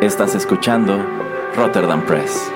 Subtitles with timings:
[0.00, 1.04] Estás escuchando
[1.56, 2.52] Rotterdam Press.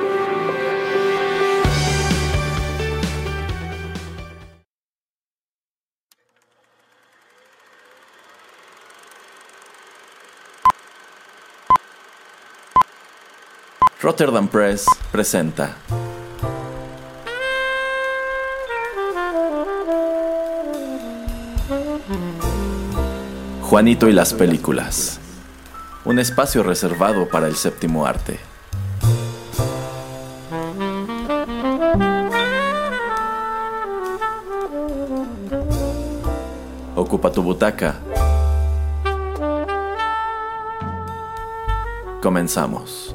[14.01, 15.75] Rotterdam Press presenta
[23.63, 25.22] Juanito y las películas.
[26.05, 28.41] Un espacio reservado para el séptimo arte.
[36.97, 37.95] Ocupa tu butaca.
[42.21, 43.15] Comenzamos.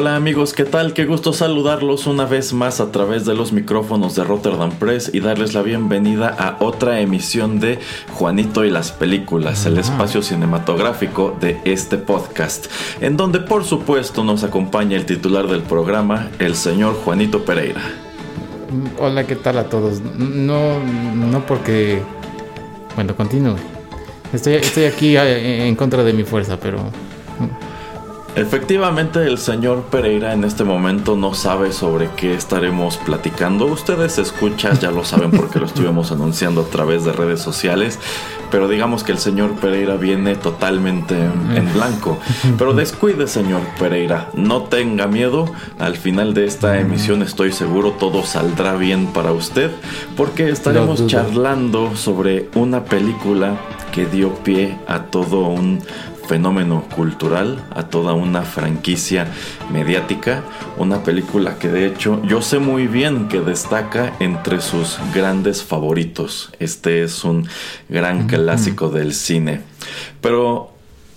[0.00, 0.94] Hola amigos, ¿qué tal?
[0.94, 5.20] Qué gusto saludarlos una vez más a través de los micrófonos de Rotterdam Press y
[5.20, 7.78] darles la bienvenida a otra emisión de
[8.14, 12.68] Juanito y las películas, el espacio cinematográfico de este podcast,
[13.02, 17.82] en donde por supuesto nos acompaña el titular del programa, el señor Juanito Pereira.
[18.98, 20.00] Hola, ¿qué tal a todos?
[20.00, 22.00] No, no porque...
[22.94, 23.56] Bueno, continúe.
[24.32, 26.90] Estoy, estoy aquí eh, en contra de mi fuerza, pero...
[28.36, 33.66] Efectivamente, el señor Pereira en este momento no sabe sobre qué estaremos platicando.
[33.66, 37.98] Ustedes escuchan, ya lo saben porque lo estuvimos anunciando a través de redes sociales,
[38.50, 42.18] pero digamos que el señor Pereira viene totalmente en blanco.
[42.58, 45.46] Pero descuide, señor Pereira, no tenga miedo.
[45.78, 49.70] Al final de esta emisión estoy seguro todo saldrá bien para usted,
[50.16, 53.56] porque estaremos charlando sobre una película
[53.92, 55.80] que dio pie a todo un
[56.30, 59.26] fenómeno cultural, a toda una franquicia
[59.72, 60.44] mediática,
[60.78, 66.52] una película que de hecho yo sé muy bien que destaca entre sus grandes favoritos.
[66.60, 67.48] Este es un
[67.88, 69.62] gran clásico del cine.
[70.20, 70.70] Pero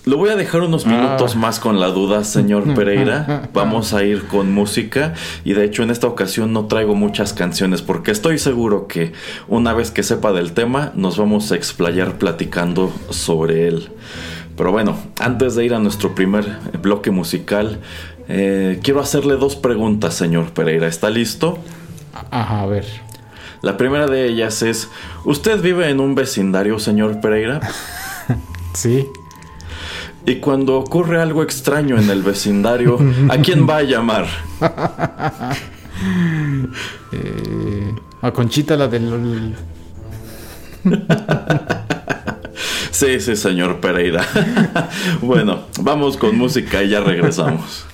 [0.04, 1.38] lo voy a dejar unos minutos ah.
[1.38, 3.48] más con la duda, señor Pereira.
[3.54, 7.82] Vamos a ir con música y de hecho en esta ocasión no traigo muchas canciones
[7.82, 9.12] porque estoy seguro que
[9.46, 13.90] una vez que sepa del tema nos vamos a explayar platicando sobre él.
[14.56, 17.80] Pero bueno, antes de ir a nuestro primer bloque musical,
[18.28, 20.86] eh, quiero hacerle dos preguntas, señor Pereira.
[20.86, 21.58] ¿Está listo?
[22.30, 22.84] Ajá, a ver.
[23.62, 24.90] La primera de ellas es,
[25.24, 27.60] ¿usted vive en un vecindario, señor Pereira?
[28.74, 29.06] sí.
[30.26, 32.98] Y cuando ocurre algo extraño en el vecindario,
[33.28, 34.26] ¿a quién va a llamar?
[37.12, 39.54] Eh, a Conchita, la del...
[42.94, 44.24] Sí, sí, señor Pereira.
[45.20, 47.86] bueno, vamos con música y ya regresamos.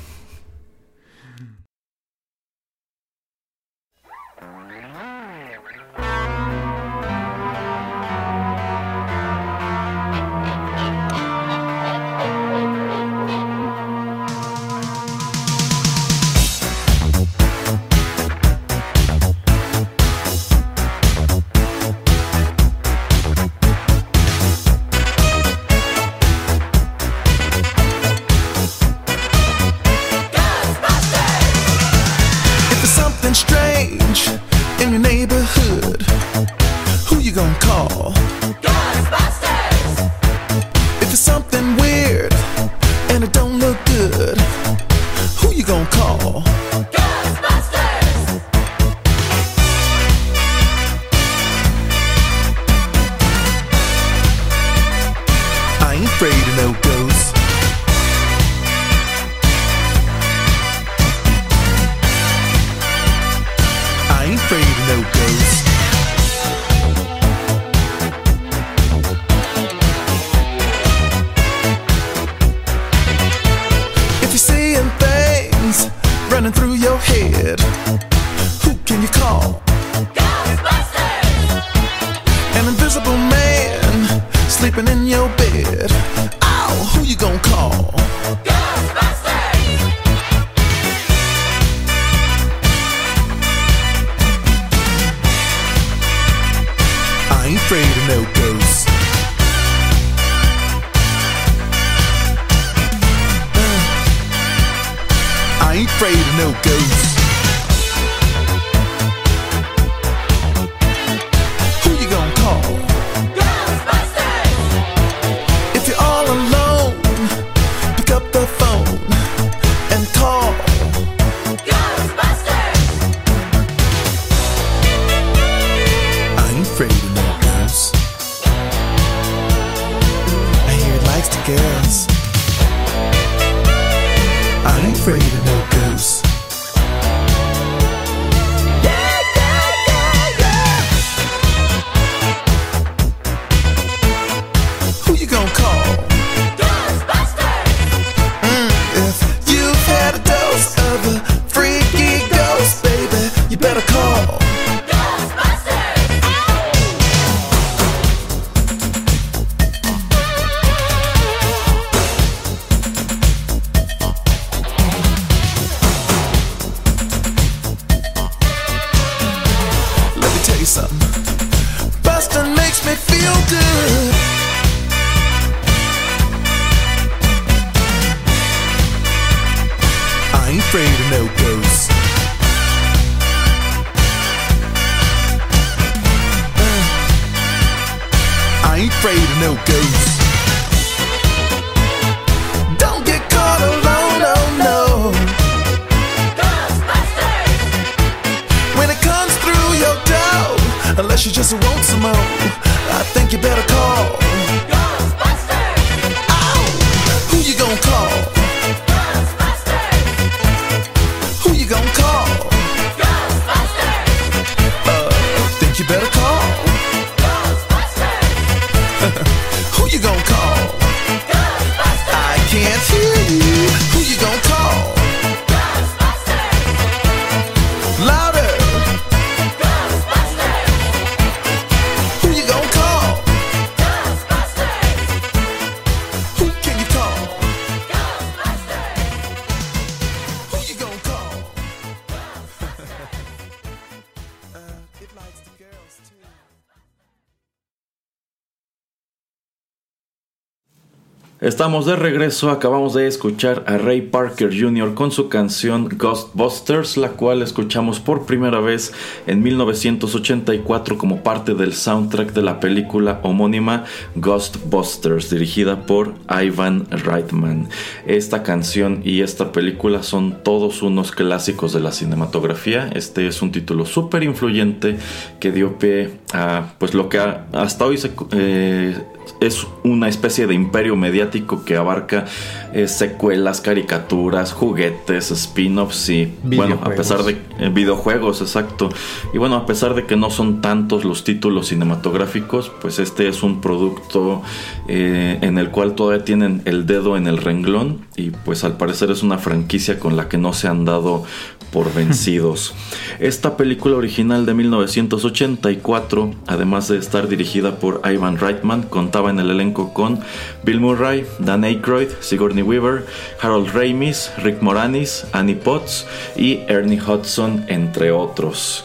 [251.60, 254.94] Estamos de regreso, acabamos de escuchar a Ray Parker Jr.
[254.94, 258.94] con su canción Ghostbusters, la cual escuchamos por primera vez
[259.26, 263.84] en 1984 como parte del soundtrack de la película homónima
[264.14, 267.68] Ghostbusters, dirigida por Ivan Reitman.
[268.06, 272.88] Esta canción y esta película son todos unos clásicos de la cinematografía.
[272.94, 274.96] Este es un título súper influyente
[275.40, 278.96] que dio pie a pues lo que ha- hasta hoy se, eh,
[279.40, 282.26] es una especie de imperio mediático que abarca
[282.72, 288.90] eh, secuelas, caricaturas, juguetes, spin-offs y bueno, a pesar de eh, videojuegos, exacto.
[289.32, 293.42] Y bueno, a pesar de que no son tantos los títulos cinematográficos, pues este es
[293.42, 294.42] un producto
[294.88, 299.10] eh, en el cual todavía tienen el dedo en el renglón y pues al parecer
[299.10, 301.24] es una franquicia con la que no se han dado
[301.72, 302.74] por vencidos.
[303.18, 309.50] Esta película original de 1984, además de estar dirigida por Ivan Reitman, contaba en el
[309.50, 310.20] elenco con
[310.62, 313.06] Bill Murray, Dan Aykroyd, Sigourney Weaver,
[313.40, 316.06] Harold Ramis, Rick Moranis, Annie Potts
[316.36, 318.84] y Ernie Hudson, entre otros.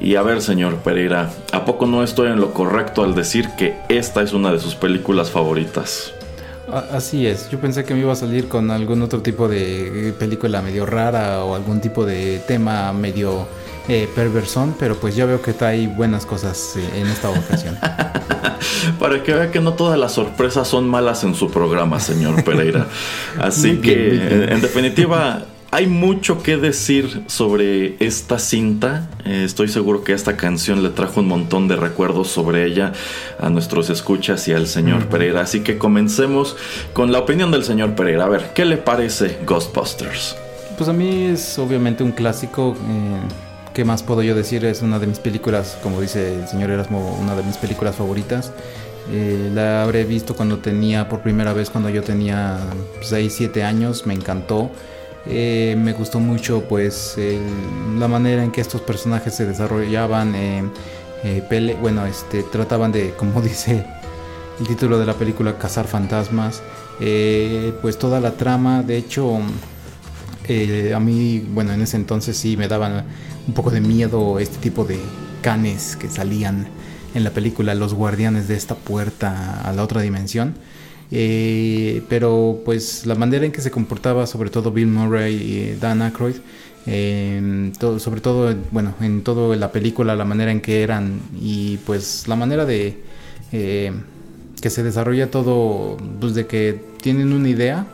[0.00, 3.76] Y a ver, señor Pereira, ¿a poco no estoy en lo correcto al decir que
[3.90, 6.14] esta es una de sus películas favoritas?
[6.92, 10.62] Así es, yo pensé que me iba a salir con algún otro tipo de película
[10.62, 13.46] medio rara o algún tipo de tema medio
[13.88, 17.76] eh, perversón, pero pues ya veo que trae buenas cosas eh, en esta ocasión.
[19.00, 22.86] Para que vea que no todas las sorpresas son malas en su programa, señor Pereira.
[23.40, 25.42] Así que, en definitiva,
[25.72, 29.08] hay mucho que decir sobre esta cinta.
[29.24, 32.92] Eh, estoy seguro que esta canción le trajo un montón de recuerdos sobre ella
[33.38, 35.42] a nuestros escuchas y al señor Pereira.
[35.42, 36.56] Así que comencemos
[36.92, 38.24] con la opinión del señor Pereira.
[38.24, 40.36] A ver, ¿qué le parece Ghostbusters?
[40.76, 42.74] Pues a mí es obviamente un clásico.
[42.88, 43.20] eh,
[43.72, 44.64] ¿Qué más puedo yo decir?
[44.64, 48.52] Es una de mis películas, como dice el señor Erasmo, una de mis películas favoritas.
[49.12, 52.58] Eh, la habré visto cuando tenía, por primera vez, cuando yo tenía
[53.02, 54.04] 6, 7 años.
[54.06, 54.72] Me encantó.
[55.26, 57.16] Eh, me gustó mucho, pues,
[57.98, 60.34] la manera en que estos personajes se desarrollaban.
[60.34, 60.62] eh,
[61.22, 63.84] eh, pele- bueno, este, trataban de, como dice
[64.58, 66.62] el título de la película, cazar fantasmas.
[67.00, 69.40] Eh, pues toda la trama, de hecho,
[70.48, 73.04] eh, a mí, bueno, en ese entonces sí me daban
[73.46, 74.98] un poco de miedo este tipo de
[75.42, 76.68] canes que salían
[77.14, 80.54] en la película, los guardianes de esta puerta a la otra dimensión.
[81.12, 86.02] Eh, pero pues la manera en que se comportaba sobre todo Bill Murray y Dan
[86.02, 86.36] Aykroyd,
[86.86, 91.78] eh, todo- sobre todo, bueno, en toda la película, la manera en que eran y
[91.78, 92.96] pues la manera de
[93.52, 93.92] eh,
[94.62, 97.86] que se desarrolla todo, pues de que tienen una idea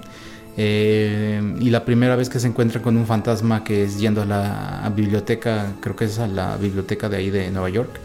[0.58, 4.24] eh, y la primera vez que se encuentra con un fantasma que es yendo a
[4.26, 8.00] la biblioteca, creo que es a la biblioteca de ahí de Nueva York.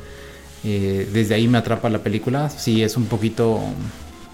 [0.63, 2.49] eh, desde ahí me atrapa la película.
[2.49, 3.59] Sí, es un poquito.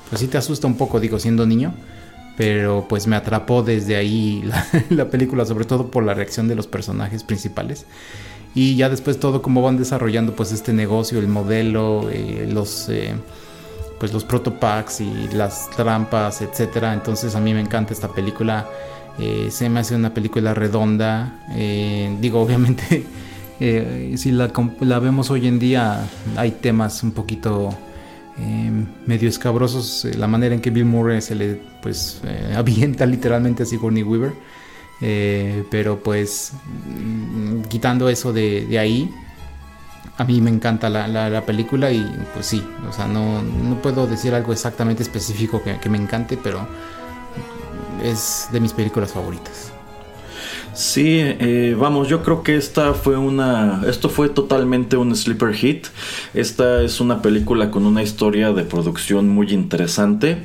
[0.10, 1.74] Pues sí te asusta un poco, digo, siendo niño.
[2.38, 6.56] Pero pues me atrapó desde ahí la, la película, sobre todo por la reacción de
[6.56, 7.86] los personajes principales.
[8.58, 13.14] Y ya después todo cómo van desarrollando pues este negocio, el modelo, eh, los eh,
[14.00, 16.96] pues los protopacks y las trampas, etcétera.
[16.96, 18.66] Entonces a mí me encanta esta película.
[19.20, 21.36] Eh, se me hace una película redonda.
[22.20, 23.06] Digo, obviamente,
[23.60, 27.76] si la, la vemos hoy en día, hay temas un poquito
[28.40, 28.72] eh,
[29.06, 30.06] medio escabrosos.
[30.06, 34.04] eh, la manera en que Bill Murray se le pues eh, avienta literalmente a Sigourney
[34.04, 34.34] Weaver.
[35.02, 36.54] Eh, pero pues
[36.88, 39.14] mm, quitando eso de, ahí,
[40.18, 42.04] a mí me encanta la, la- la película y
[42.34, 46.68] pues sí, o sea, no, no puedo decir algo exactamente específico que me encante, pero
[48.04, 49.72] es de mis películas favoritas.
[50.78, 55.88] Sí, eh, vamos, yo creo que esta fue una, esto fue totalmente un sleeper hit.
[56.36, 60.38] Esta es una película con una historia de producción muy interesante.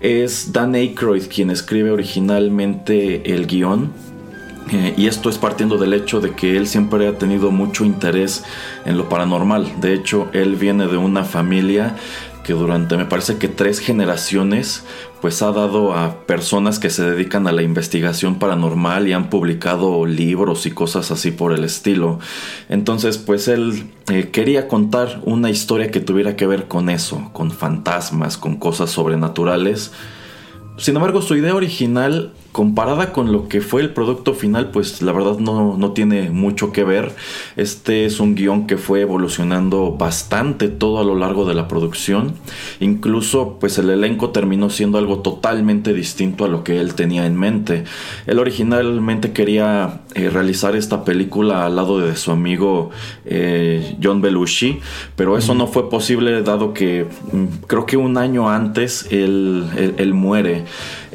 [0.00, 3.92] Es Dan Aykroyd quien escribe originalmente el guion.
[4.72, 8.44] Eh, y esto es partiendo del hecho de que él siempre ha tenido mucho interés
[8.86, 9.78] en lo paranormal.
[9.82, 11.96] De hecho, él viene de una familia
[12.46, 14.84] que durante me parece que tres generaciones
[15.20, 20.06] pues ha dado a personas que se dedican a la investigación paranormal y han publicado
[20.06, 22.20] libros y cosas así por el estilo.
[22.68, 27.50] Entonces pues él eh, quería contar una historia que tuviera que ver con eso, con
[27.50, 29.90] fantasmas, con cosas sobrenaturales.
[30.78, 35.12] Sin embargo, su idea original comparada con lo que fue el producto final, pues la
[35.12, 37.14] verdad no, no, tiene mucho que ver.
[37.56, 42.32] Este es un guion que fue evolucionando bastante todo a lo largo de la producción.
[42.80, 47.36] Incluso pues el elenco terminó siendo algo totalmente distinto a lo que él tenía en
[47.36, 47.84] mente.
[48.26, 52.88] Él originalmente quería eh, realizar esta película al lado de su amigo
[53.26, 54.80] eh, John Belushi,
[55.14, 59.66] pero eso no fue posible dado que mm, creo que un año antes él,
[59.98, 60.64] él, muere.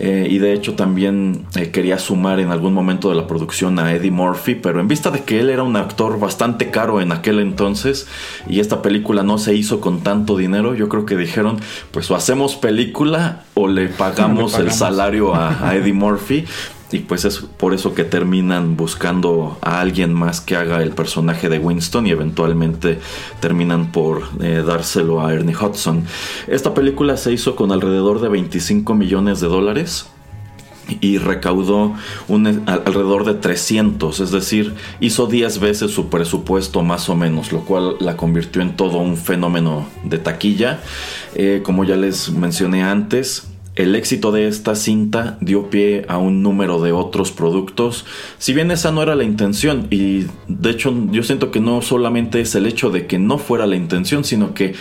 [0.03, 3.93] Eh, y de hecho también eh, quería sumar en algún momento de la producción a
[3.93, 7.37] Eddie Murphy, pero en vista de que él era un actor bastante caro en aquel
[7.37, 8.07] entonces
[8.49, 11.59] y esta película no se hizo con tanto dinero, yo creo que dijeron,
[11.91, 16.45] pues o hacemos película o le pagamos, el salario a, Eddie Murphy.
[16.91, 21.49] Y pues es por eso que terminan buscando a alguien más que haga el personaje
[21.49, 22.99] de Winston y eventualmente
[23.39, 26.03] terminan por eh, dárselo a Ernie Hudson.
[26.47, 30.07] Esta película se hizo con alrededor de 25 millones de dólares
[30.99, 31.93] y recaudó
[32.65, 37.95] alrededor de 300, es decir, hizo 10 veces su presupuesto más o menos, lo cual
[37.99, 40.81] la convirtió en todo un fenómeno de taquilla.
[41.35, 46.43] Eh, como ya les mencioné antes, el éxito de esta cinta dio pie a un
[46.43, 48.05] número de otros productos,
[48.37, 52.41] si bien esa no era la intención, y de hecho yo siento que no solamente
[52.41, 54.73] es el hecho de que no fuera la intención, sino que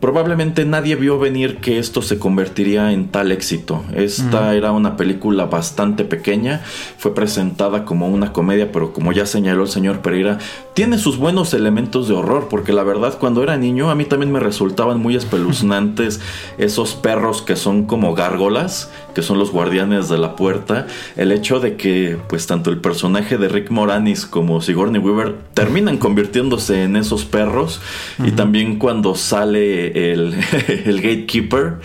[0.00, 3.84] probablemente nadie vio venir que esto se convertiría en tal éxito.
[3.94, 6.62] Esta era una película bastante pequeña,
[6.98, 10.38] fue presentada como una comedia, pero como ya señaló el señor Pereira,
[10.74, 14.32] tiene sus buenos elementos de horror, porque la verdad cuando era niño a mí también
[14.32, 16.20] me resultaban muy espeluznantes
[16.58, 21.58] esos perros que son como gárgolas, que son los guardianes de la puerta, el hecho
[21.58, 26.96] de que pues tanto el personaje de Rick Moranis como Sigourney Weaver terminan convirtiéndose en
[26.96, 27.80] esos perros
[28.22, 30.34] y también cuando sale el,
[30.84, 31.76] el gatekeeper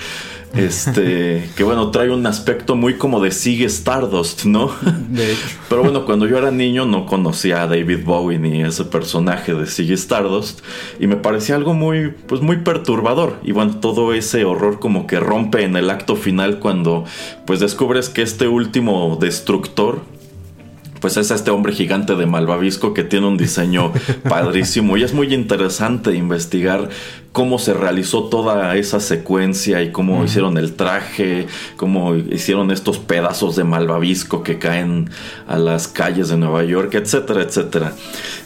[0.53, 4.71] este, que bueno, trae un aspecto muy como de Sigue Stardust, ¿no?
[5.09, 5.57] De hecho.
[5.69, 9.67] Pero bueno, cuando yo era niño no conocía a David Bowie ni ese personaje de
[9.67, 10.61] Sigue Stardust
[10.99, 13.39] y me parecía algo muy, pues muy perturbador.
[13.43, 17.05] Y bueno, todo ese horror como que rompe en el acto final cuando
[17.45, 20.01] pues descubres que este último destructor
[21.01, 23.91] pues es este hombre gigante de Malvavisco que tiene un diseño
[24.29, 26.89] padrísimo y es muy interesante investigar
[27.31, 31.47] cómo se realizó toda esa secuencia y cómo hicieron el traje,
[31.77, 35.09] cómo hicieron estos pedazos de malvavisco que caen
[35.47, 37.93] a las calles de Nueva York, etcétera, etcétera.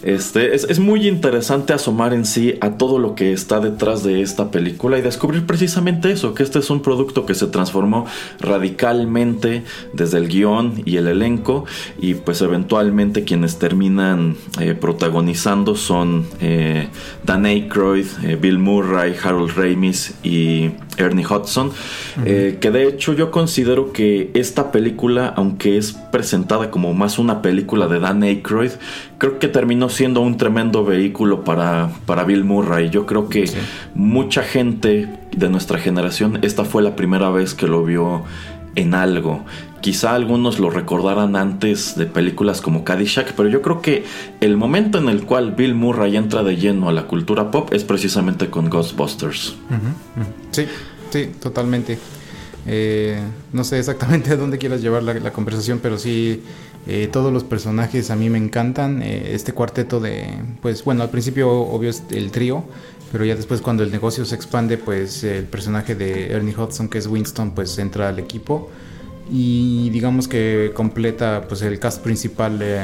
[0.03, 4.51] Este, es, muy interesante asomar en sí a todo lo que está detrás de esta
[4.51, 8.05] película y descubrir precisamente eso, que este es un producto que se transformó
[8.39, 9.63] radicalmente
[9.93, 11.65] desde el guion y el elenco
[11.97, 16.87] y pues eventualmente quienes terminan eh, protagonizando son eh,
[17.23, 21.71] Dan Aykroyd, eh, Bill Moore, Murray, Harold Ramis y Ernie Hudson,
[22.25, 27.41] eh, que de hecho yo considero que esta película, aunque es presentada como más una
[27.41, 28.71] película de Dan Aykroyd,
[29.17, 32.89] creo que terminó siendo un tremendo vehículo para, para Bill Murray.
[32.89, 33.49] Yo creo que
[33.93, 38.23] mucha gente de nuestra generación, esta fue la primera vez que lo vio
[38.75, 39.45] en algo.
[39.85, 44.03] Quizá algunos lo recordaran antes de películas como Caddyshack, pero yo creo que
[44.41, 47.83] el momento en el cual Bill Murray entra de lleno a la cultura pop es
[47.83, 49.55] precisamente con Ghostbusters.
[50.49, 50.65] Sí,
[51.11, 51.99] sí, totalmente.
[52.65, 53.21] Eh,
[53.53, 56.41] no sé exactamente a dónde quieras llevar la, conversación, pero sí,
[56.87, 59.03] eh, todos los personajes a mí me encantan.
[59.03, 60.29] Eh, este cuarteto de,
[60.63, 62.63] pues bueno, al principio obvio es el trío,
[63.11, 66.97] pero ya después cuando el negocio se expande, pues el personaje de Ernie Hudson, que
[66.97, 68.71] es Winston, pues entra al equipo
[69.31, 72.81] y digamos que completa pues el cast principal de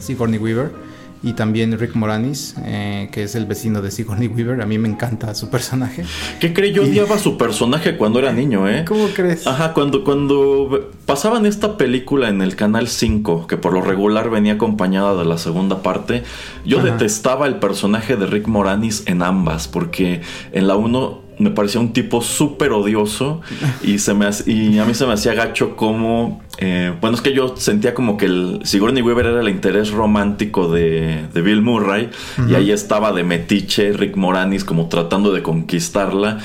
[0.00, 0.86] Sigourney Weaver
[1.22, 4.60] y también Rick Moranis, eh, que es el vecino de Sigourney Weaver.
[4.60, 6.04] A mí me encanta su personaje.
[6.40, 6.72] ¿Qué creí?
[6.72, 8.84] Yo odiaba su personaje cuando era niño, ¿eh?
[8.86, 9.46] ¿Cómo crees?
[9.46, 14.52] Ajá, cuando, cuando pasaban esta película en el Canal 5, que por lo regular venía
[14.54, 16.22] acompañada de la segunda parte,
[16.64, 20.20] yo detestaba el personaje de Rick Moranis en ambas, porque
[20.52, 23.40] en la 1 me parecía un tipo súper odioso
[23.82, 26.42] y, se me, y a mí se me hacía gacho como...
[26.58, 30.72] Eh, bueno, es que yo sentía como que el Sigourney Weaver era el interés romántico
[30.72, 32.08] de, de Bill Murray
[32.48, 36.38] y ahí estaba de metiche Rick Moranis como tratando de conquistarla,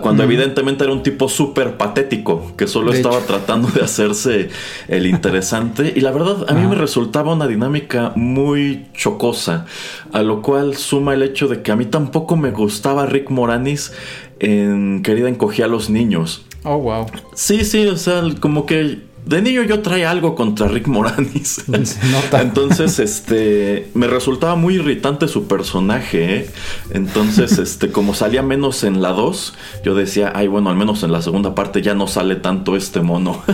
[0.00, 4.50] cuando evidentemente era un tipo súper patético, que solo estaba tratando de hacerse
[4.88, 5.92] el interesante.
[5.94, 9.66] Y la verdad, a mí me resultaba una dinámica muy chocosa,
[10.12, 13.92] a lo cual suma el hecho de que a mí tampoco me gustaba Rick Moranis
[14.38, 16.44] en Querida encogía a los niños.
[16.64, 17.06] Oh, wow.
[17.34, 21.64] Sí, sí, o sea, como que de niño yo traía algo contra Rick Moranis.
[22.32, 26.36] Entonces, este, me resultaba muy irritante su personaje.
[26.36, 26.50] ¿eh?
[26.90, 29.54] Entonces, este, como salía menos en la 2,
[29.84, 33.00] yo decía, ay, bueno, al menos en la segunda parte ya no sale tanto este
[33.00, 33.42] mono.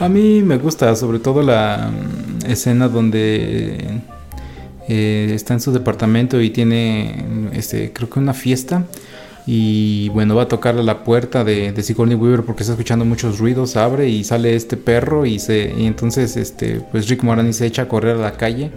[0.00, 4.00] A mí me gusta, sobre todo la mm, escena donde
[4.88, 8.84] eh, está en su departamento y tiene, este, creo que una fiesta
[9.50, 13.38] y bueno, va a tocar la puerta de, de Sigourney Weaver porque está escuchando muchos
[13.38, 17.64] ruidos, abre y sale este perro y se y entonces este pues Rick Moranis se
[17.64, 18.70] echa a correr a la calle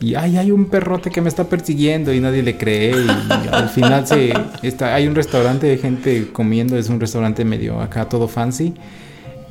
[0.00, 3.68] y ay, hay un perrote que me está persiguiendo y nadie le cree y, al
[3.68, 8.28] final se está hay un restaurante de gente comiendo, es un restaurante medio acá todo
[8.28, 8.72] fancy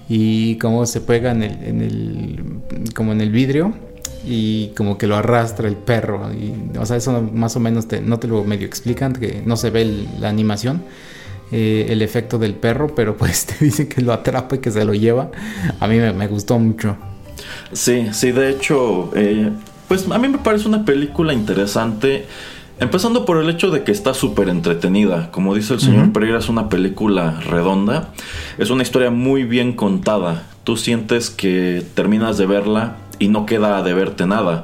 [0.09, 3.75] y como se pega en el, en el como en el vidrio
[4.25, 6.31] y como que lo arrastra el perro.
[6.33, 9.69] Y, o sea, eso más o menos no te lo medio explican, que no se
[9.69, 10.83] ve la animación,
[11.51, 14.85] eh, el efecto del perro, pero pues te dicen que lo atrapa y que se
[14.85, 15.31] lo lleva.
[15.79, 16.97] A mí me, gustó mucho.
[17.73, 19.49] Sí, sí, de hecho, eh,
[19.87, 22.25] pues a mí me parece una película interesante.
[22.79, 25.29] Empezando por el hecho de que está súper entretenida.
[25.29, 28.09] Como dice el señor Pereira, es una película redonda.
[28.57, 30.47] Es una historia muy bien contada.
[30.63, 34.63] Tú sientes que terminas de verla y no queda de verte nada.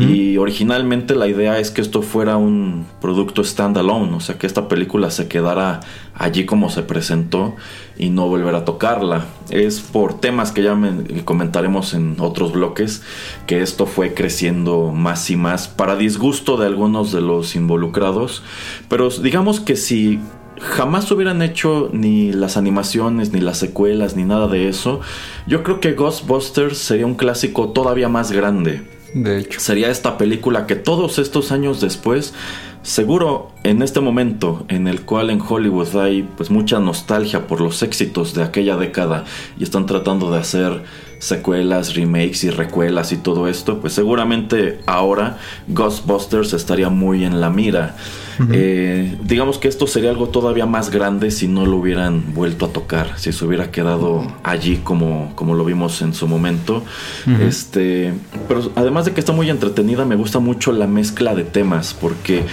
[0.00, 4.66] Y originalmente la idea es que esto fuera un producto standalone, o sea, que esta
[4.66, 5.80] película se quedara
[6.14, 7.54] allí como se presentó
[7.96, 9.26] y no volver a tocarla.
[9.50, 10.76] Es por temas que ya
[11.24, 13.02] comentaremos en otros bloques
[13.46, 18.42] que esto fue creciendo más y más para disgusto de algunos de los involucrados,
[18.88, 20.18] pero digamos que si
[20.60, 25.00] jamás hubieran hecho ni las animaciones, ni las secuelas, ni nada de eso,
[25.46, 28.82] yo creo que Ghostbusters sería un clásico todavía más grande.
[29.14, 29.60] De hecho.
[29.60, 32.34] Sería esta película que todos estos años después,
[32.82, 37.82] seguro en este momento en el cual en Hollywood hay pues mucha nostalgia por los
[37.82, 39.24] éxitos de aquella década
[39.56, 40.82] y están tratando de hacer
[41.20, 45.38] secuelas, remakes y recuelas y todo esto, pues seguramente ahora
[45.68, 47.96] Ghostbusters estaría muy en la mira.
[48.52, 52.68] Eh, digamos que esto sería algo todavía más grande si no lo hubieran vuelto a
[52.68, 56.82] tocar, si se hubiera quedado allí como, como lo vimos en su momento.
[57.40, 58.12] Este,
[58.48, 62.44] pero además de que está muy entretenida, me gusta mucho la mezcla de temas, porque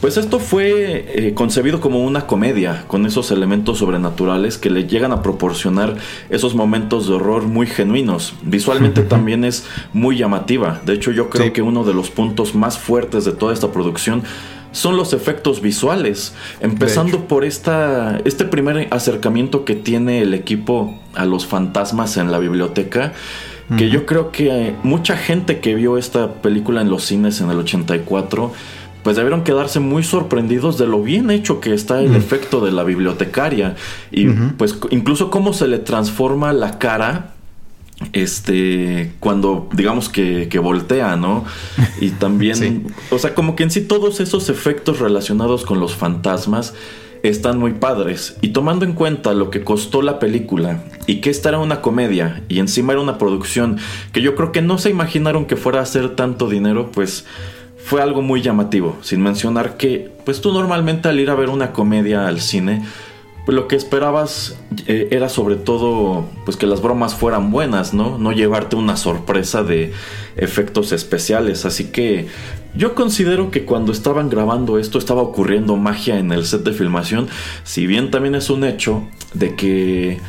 [0.00, 5.12] pues esto fue eh, concebido como una comedia, con esos elementos sobrenaturales que le llegan
[5.12, 5.96] a proporcionar
[6.30, 8.32] esos momentos de horror muy genuinos.
[8.42, 10.80] Visualmente también es muy llamativa.
[10.86, 14.22] De hecho, yo creo que uno de los puntos más fuertes de toda esta producción
[14.72, 16.34] son los efectos visuales.
[16.60, 22.38] Empezando por esta, este primer acercamiento que tiene el equipo a los fantasmas en la
[22.38, 23.12] biblioteca.
[23.78, 27.58] Que yo creo que mucha gente que vio esta película en los cines en el
[27.58, 28.52] 84
[29.04, 32.82] pues debieron quedarse muy sorprendidos de lo bien hecho que está el efecto de la
[32.82, 33.76] bibliotecaria
[34.10, 37.34] y pues incluso cómo se le transforma la cara
[38.12, 41.44] este cuando digamos que, que voltea, ¿no?
[42.00, 46.74] Y también, o sea, como que en sí todos esos efectos relacionados con los fantasmas
[47.22, 48.36] están muy padres.
[48.40, 52.42] Y tomando en cuenta lo que costó la película y que esta era una comedia
[52.48, 53.78] y encima era una producción
[54.12, 57.26] que yo creo que no se imaginaron que fuera a hacer tanto dinero, pues
[57.76, 58.96] fue algo muy llamativo.
[59.02, 62.82] Sin mencionar que, pues tú normalmente al ir a ver una comedia al cine,
[63.52, 68.18] lo que esperabas eh, era sobre todo pues que las bromas fueran buenas, ¿no?
[68.18, 69.92] No llevarte una sorpresa de
[70.36, 71.64] efectos especiales.
[71.64, 72.28] Así que
[72.74, 77.28] yo considero que cuando estaban grabando esto estaba ocurriendo magia en el set de filmación.
[77.64, 80.20] Si bien también es un hecho de que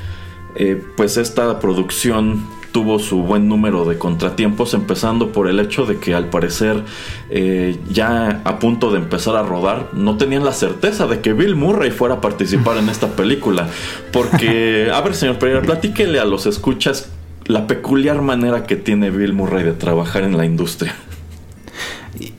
[0.56, 5.98] eh, pues esta producción tuvo su buen número de contratiempos, empezando por el hecho de
[5.98, 6.84] que al parecer
[7.30, 11.56] eh, ya a punto de empezar a rodar, no tenían la certeza de que Bill
[11.56, 13.70] Murray fuera a participar en esta película.
[14.12, 17.10] Porque, a ver, señor Pereira, platíquele a los escuchas
[17.46, 20.96] la peculiar manera que tiene Bill Murray de trabajar en la industria.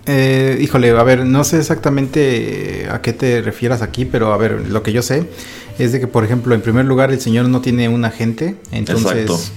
[0.06, 4.68] Eh, híjole, a ver, no sé exactamente a qué te refieras aquí, pero a ver,
[4.68, 5.28] lo que yo sé
[5.78, 9.52] es de que, por ejemplo, en primer lugar, el señor no tiene un agente, entonces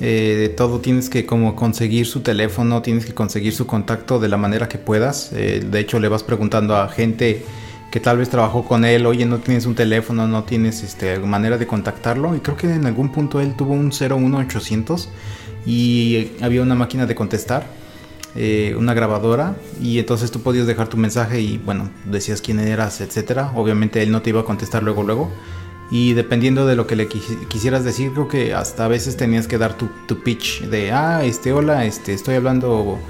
[0.00, 4.28] eh, de todo tienes que como conseguir su teléfono, tienes que conseguir su contacto de
[4.28, 5.30] la manera que puedas.
[5.34, 7.44] Eh, de hecho, le vas preguntando a gente
[7.90, 11.58] que tal vez trabajó con él, oye, no tienes un teléfono, no tienes este, manera
[11.58, 12.34] de contactarlo.
[12.34, 15.08] Y creo que en algún punto él tuvo un 01800
[15.66, 17.66] y había una máquina de contestar,
[18.36, 23.02] eh, una grabadora, y entonces tú podías dejar tu mensaje y bueno, decías quién eras,
[23.02, 23.52] etcétera.
[23.54, 25.30] Obviamente él no te iba a contestar luego, luego.
[25.90, 29.58] Y dependiendo de lo que le quisieras decir, creo que hasta a veces tenías que
[29.58, 33.00] dar tu, tu pitch de, ah, este, hola, este, estoy hablando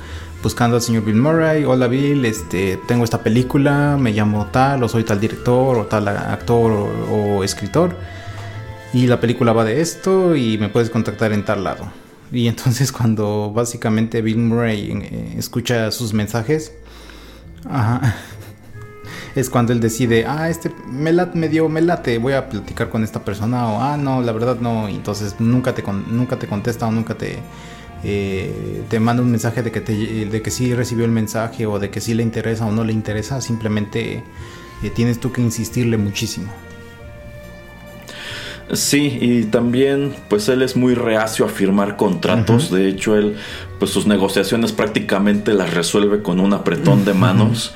[0.42, 1.64] buscando al señor Bill Murray.
[1.64, 6.08] Hola Bill, este, tengo esta película, me llamo tal, o soy tal director, o tal
[6.08, 6.72] actor
[7.10, 7.94] o, escritor.
[8.92, 11.90] Y la película va de esto y me puedes contactar en tal lado.
[12.32, 16.72] Y entonces cuando básicamente Bill Murray eh, escucha sus mensajes,
[19.34, 23.04] es cuando él decide, ah, este me, me dio, me late, voy a platicar con
[23.04, 26.86] esta persona, o ah, no, la verdad no, y entonces nunca te, nunca te contesta
[26.86, 27.38] o nunca te,
[28.02, 31.90] eh, te manda un mensaje de que, de que sí recibió el mensaje o de
[31.90, 34.22] que sí le interesa o no le interesa, simplemente
[34.82, 36.50] eh, tienes tú que insistirle muchísimo.
[38.72, 43.36] Sí, y también pues él es muy reacio a firmar contratos, de hecho él
[43.80, 47.74] pues sus negociaciones prácticamente las resuelve con un apretón de manos,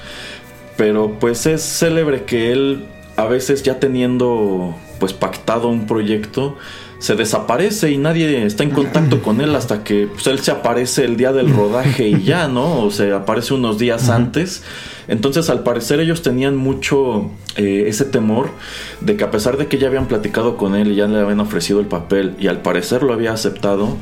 [0.77, 2.85] pero pues es célebre que él
[3.17, 6.57] a veces ya teniendo pues pactado un proyecto,
[6.99, 11.05] se desaparece y nadie está en contacto con él hasta que pues, él se aparece
[11.05, 12.81] el día del rodaje y ya, ¿no?
[12.81, 14.63] O se aparece unos días antes.
[15.07, 18.51] Entonces, al parecer, ellos tenían mucho eh, ese temor
[19.03, 21.41] de que a pesar de que ya habían platicado con él y ya le habían
[21.41, 23.99] ofrecido el papel y al parecer lo había aceptado,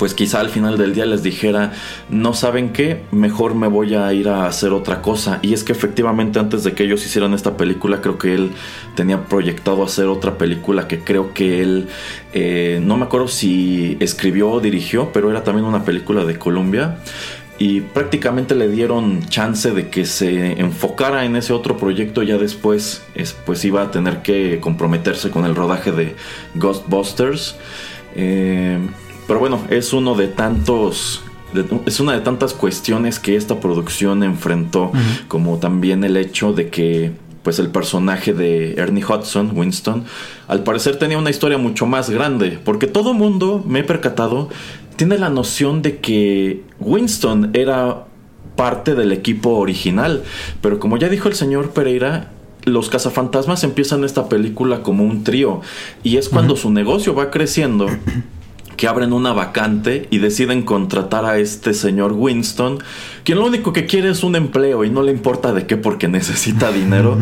[0.00, 1.74] pues quizá al final del día les dijera,
[2.08, 5.40] no saben qué, mejor me voy a ir a hacer otra cosa.
[5.42, 8.52] Y es que efectivamente antes de que ellos hicieran esta película, creo que él
[8.94, 11.88] tenía proyectado hacer otra película que creo que él,
[12.32, 16.96] eh, no me acuerdo si escribió o dirigió, pero era también una película de Colombia
[17.58, 23.02] y prácticamente le dieron chance de que se enfocara en ese otro proyecto ya después
[23.44, 26.16] pues iba a tener que comprometerse con el rodaje de
[26.54, 27.56] Ghostbusters
[28.16, 28.78] eh,
[29.30, 31.22] pero bueno, es uno de tantos
[31.86, 34.90] es una de tantas cuestiones que esta producción enfrentó,
[35.28, 37.12] como también el hecho de que
[37.44, 40.04] pues el personaje de Ernie Hudson, Winston,
[40.48, 44.48] al parecer tenía una historia mucho más grande, porque todo mundo, me he percatado,
[44.96, 48.06] tiene la noción de que Winston era
[48.56, 50.24] parte del equipo original,
[50.60, 52.32] pero como ya dijo el señor Pereira,
[52.64, 55.60] los cazafantasmas empiezan esta película como un trío
[56.02, 57.86] y es cuando su negocio va creciendo
[58.76, 62.78] que abren una vacante y deciden contratar a este señor Winston,
[63.24, 66.08] quien lo único que quiere es un empleo y no le importa de qué porque
[66.08, 67.18] necesita dinero.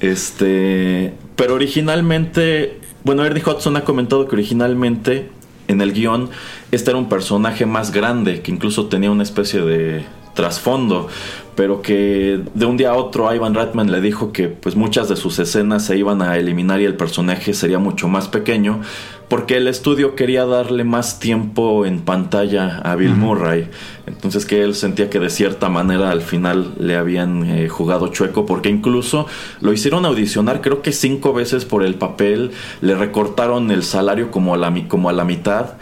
[0.00, 5.28] este, pero originalmente, bueno, Ernie Hudson ha comentado que originalmente
[5.68, 6.30] en el guion
[6.70, 10.04] este era un personaje más grande, que incluso tenía una especie de
[10.34, 11.08] trasfondo,
[11.54, 15.16] pero que de un día a otro Ivan Ratman le dijo que pues muchas de
[15.16, 18.80] sus escenas se iban a eliminar y el personaje sería mucho más pequeño,
[19.28, 23.68] porque el estudio quería darle más tiempo en pantalla a Bill Murray.
[24.06, 28.44] Entonces que él sentía que de cierta manera al final le habían eh, jugado chueco,
[28.46, 29.26] porque incluso
[29.60, 34.54] lo hicieron audicionar creo que cinco veces por el papel, le recortaron el salario como
[34.54, 35.74] a la, como a la mitad.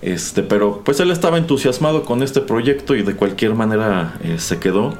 [0.00, 4.58] Este, pero pues él estaba entusiasmado con este proyecto y de cualquier manera eh, se
[4.58, 4.94] quedó.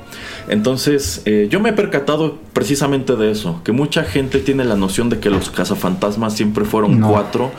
[0.48, 5.08] Entonces eh, yo me he percatado precisamente de eso, que mucha gente tiene la noción
[5.08, 7.52] de que los cazafantasmas siempre fueron cuatro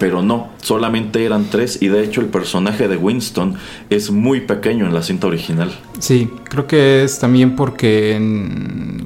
[0.00, 3.56] pero no, solamente eran tres y de hecho el personaje de Winston
[3.90, 5.70] es muy pequeño en la cinta original.
[5.98, 8.18] Sí, creo que es también porque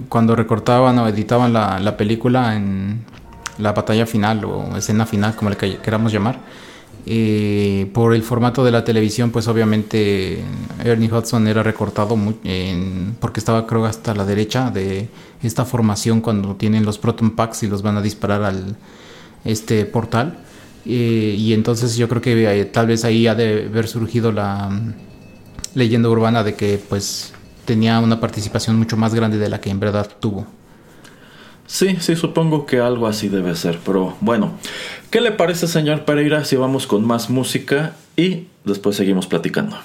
[0.09, 3.01] cuando recortaban o editaban la, película en
[3.59, 6.39] la batalla final o escena final, como le queramos llamar,
[7.07, 10.45] eh, por el formato de la televisión, pues obviamente
[10.85, 12.17] Ernie Hudson era recortado
[13.19, 15.09] porque estaba creo hasta la derecha de
[15.43, 18.77] esta formación cuando tienen los proton packs y los van a disparar al
[19.45, 20.39] este portal.
[20.87, 24.69] Eh, y entonces yo creo que eh, tal vez ahí ha de haber surgido la
[24.69, 24.95] mm,
[25.75, 27.33] leyenda urbana de que pues
[27.65, 30.47] tenía una participación mucho más grande de la que en verdad tuvo.
[31.67, 34.53] Sí, sí, supongo que algo así debe ser, pero bueno,
[35.11, 39.79] ¿qué le parece señor Pereira si vamos con más música y después seguimos platicando?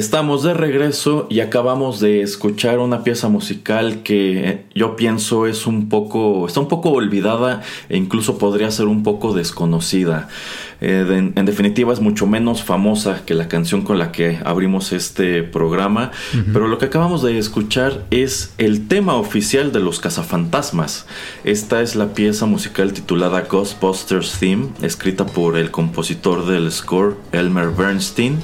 [0.00, 5.90] Estamos de regreso y acabamos de escuchar una pieza musical que yo pienso es un
[5.90, 7.60] poco, está un poco olvidada
[7.90, 10.28] e incluso podría ser un poco desconocida.
[10.80, 15.42] Eh, en definitiva es mucho menos famosa que la canción con la que abrimos este
[15.42, 16.12] programa,
[16.50, 21.04] pero lo que acabamos de escuchar es el tema oficial de los cazafantasmas.
[21.44, 27.68] Esta es la pieza musical titulada Ghostbusters Theme, escrita por el compositor del score Elmer
[27.68, 28.38] Bernstein.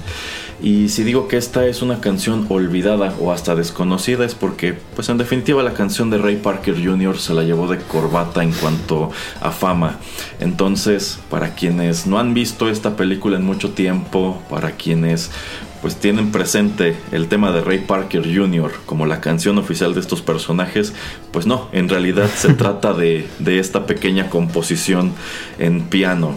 [0.62, 5.08] Y si digo que esta es una canción olvidada o hasta desconocida es porque, pues
[5.08, 7.18] en definitiva la canción de Ray Parker Jr.
[7.18, 9.98] se la llevó de corbata en cuanto a fama.
[10.40, 15.30] Entonces, para quienes no han visto esta película en mucho tiempo, para quienes
[15.82, 18.72] pues tienen presente el tema de Ray Parker Jr.
[18.86, 20.92] como la canción oficial de estos personajes,
[21.32, 25.12] pues no, en realidad se trata de, esta pequeña composición
[25.58, 26.34] en piano.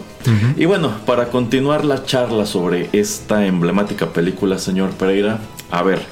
[0.56, 5.38] Y bueno, para continuar la charla sobre esta emblemática película, señor Pereira,
[5.70, 6.02] a ver,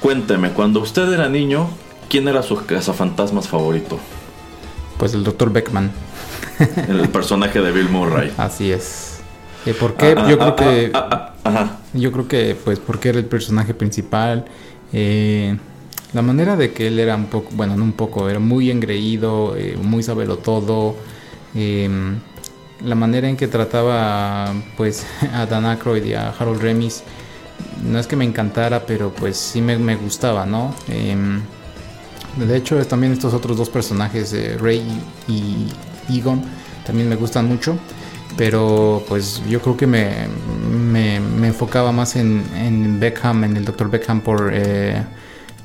[0.00, 1.68] cuénteme, cuando usted era niño,
[2.08, 3.98] ¿quién era su cazafantasmas favorito?
[4.98, 5.52] Pues el Dr.
[5.52, 5.90] Beckman.
[6.88, 8.32] El personaje de Bill Murray.
[8.38, 9.05] Así es.
[9.74, 10.14] ¿Por qué?
[10.16, 10.90] Ah, yo creo ah, que.
[11.44, 14.44] Ah, yo creo que, pues, porque era el personaje principal.
[14.92, 15.56] Eh,
[16.12, 19.56] la manera de que él era un poco, bueno, no un poco, era muy engreído,
[19.56, 20.96] eh, muy sabelo todo.
[21.54, 22.18] Em,
[22.84, 27.02] la manera en que trataba, pues, a Dan Aykroyd y a Harold Remis,
[27.82, 30.74] no es que me encantara, pero pues sí me, me gustaba, ¿no?
[30.88, 31.40] Em,
[32.36, 34.82] de hecho, también estos otros dos personajes, eh, Ray
[35.26, 35.66] y
[36.14, 36.42] Egon,
[36.84, 37.78] también me gustan mucho
[38.36, 40.10] pero pues yo creo que me,
[40.92, 43.90] me, enfocaba más en, en, Beckham, en el Dr.
[43.90, 44.50] Beckham por...
[44.52, 45.02] Eh,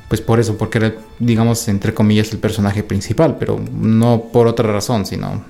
[0.08, 4.70] pues por eso, porque era, digamos, entre comillas, el personaje principal, pero no por otra
[4.70, 5.42] razón, sino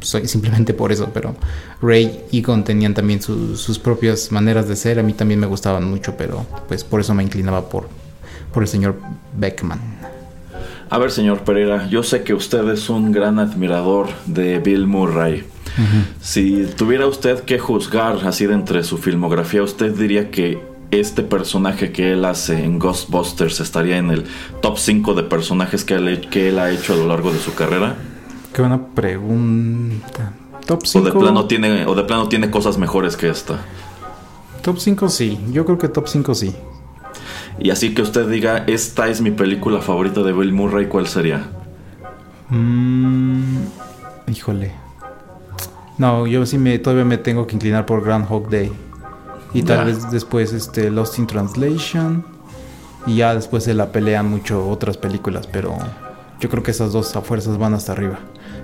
[0.00, 1.10] simplemente por eso.
[1.14, 1.36] Pero
[1.80, 5.84] Ray y Egon tenían también sus propias maneras de ser, a mí también me gustaban
[5.84, 7.88] mucho, pero pues por eso me inclinaba por,
[8.52, 8.96] por el señor
[9.36, 9.80] Beckman.
[10.90, 15.44] A ver, señor Pereira, yo sé que usted es un gran admirador de Bill Murray.
[16.20, 20.60] Si tuviera usted que juzgar así de entre su filmografía, ¿usted diría que
[20.90, 24.24] este personaje que él hace en Ghostbusters estaría en el
[24.62, 27.54] top 5 de personajes que él, que él ha hecho a lo largo de su
[27.54, 27.96] carrera?
[28.52, 30.32] Qué buena pregunta.
[30.66, 30.98] Top 5.
[30.98, 33.60] O de plano tiene, o de plano tiene cosas mejores que esta.
[34.62, 36.54] Top 5 sí, yo creo que top 5 sí.
[37.58, 41.48] Y así que usted diga, esta es mi película favorita de Bill Murray, ¿cuál sería?
[42.50, 43.58] Mm,
[44.30, 44.87] híjole.
[45.98, 48.72] No, yo sí me todavía me tengo que inclinar por Groundhog Day.
[49.52, 52.24] Y tal vez después este Lost in Translation.
[53.06, 55.76] Y ya después se la pelean mucho otras películas, pero
[56.40, 58.18] yo creo que esas dos a fuerzas van hasta arriba.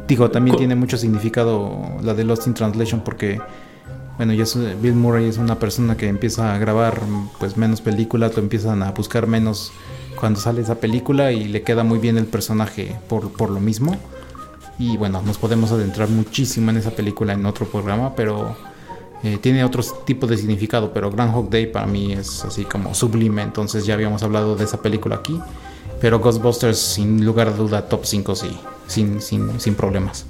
[0.07, 3.40] Digo, también tiene mucho significado la de Lost in Translation porque
[4.16, 4.44] bueno, ya
[4.81, 7.01] Bill Murray es una persona que empieza a grabar
[7.40, 9.73] pues menos películas, lo empiezan a buscar menos
[10.18, 13.97] cuando sale esa película y le queda muy bien el personaje por, por lo mismo.
[14.79, 18.57] Y bueno, nos podemos adentrar muchísimo en esa película en otro programa, pero
[19.23, 20.93] eh, tiene otro tipo de significado.
[20.93, 24.83] Pero Groundhog Day para mí es así como sublime, entonces ya habíamos hablado de esa
[24.83, 25.41] película aquí.
[26.01, 28.51] Pero Ghostbusters, sin lugar a duda, top 5 sí,
[28.87, 30.27] sin, sin, sin problemas.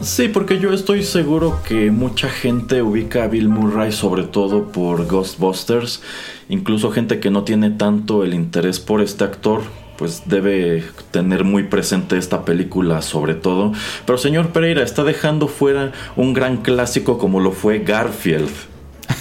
[0.00, 5.06] Sí, porque yo estoy seguro que mucha gente ubica a Bill Murray sobre todo por
[5.06, 6.02] Ghostbusters,
[6.48, 9.62] incluso gente que no tiene tanto el interés por este actor,
[9.96, 13.72] pues debe tener muy presente esta película sobre todo.
[14.06, 18.50] Pero señor Pereira está dejando fuera un gran clásico como lo fue Garfield.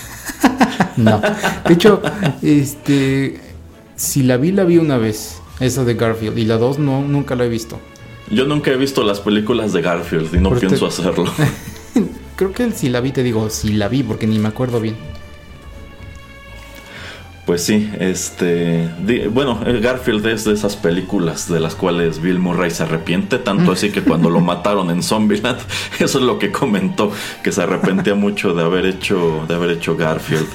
[0.97, 1.21] no,
[1.67, 2.01] de hecho,
[2.41, 3.39] este,
[3.95, 7.36] si la vi, la vi una vez, esa de Garfield, y la dos no, nunca
[7.36, 7.79] la he visto.
[8.29, 11.25] Yo nunca he visto las películas de Garfield y no pienso hacerlo.
[12.36, 14.95] Creo que si la vi, te digo, si la vi, porque ni me acuerdo bien.
[17.45, 18.88] Pues sí, este,
[19.32, 23.91] bueno, Garfield es de esas películas de las cuales Bill Murray se arrepiente, tanto así
[23.91, 25.60] que cuando lo mataron en Zombieland,
[25.99, 27.12] eso es lo que comentó,
[27.43, 30.47] que se arrepentía mucho de haber hecho, de haber hecho Garfield.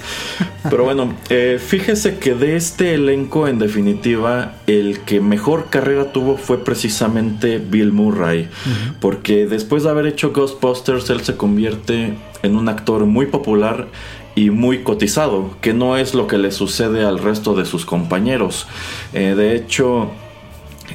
[0.71, 6.39] Pero bueno, eh, fíjese que de este elenco, en definitiva, el que mejor carrera tuvo
[6.39, 8.49] fue precisamente Bill Murray,
[8.99, 13.89] porque después de haber hecho Ghostbusters, él se convierte en un actor muy popular
[14.39, 18.69] y muy cotizado, que no es lo que le sucede al resto de sus compañeros.
[19.13, 20.13] Eh, de hecho,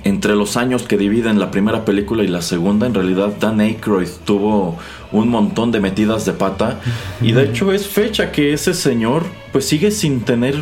[0.05, 4.07] entre los años que dividen la primera película y la segunda, en realidad Dan Aykroyd
[4.23, 4.77] tuvo
[5.11, 6.79] un montón de metidas de pata.
[7.21, 10.55] Y de hecho es fecha que ese señor pues sigue sin tener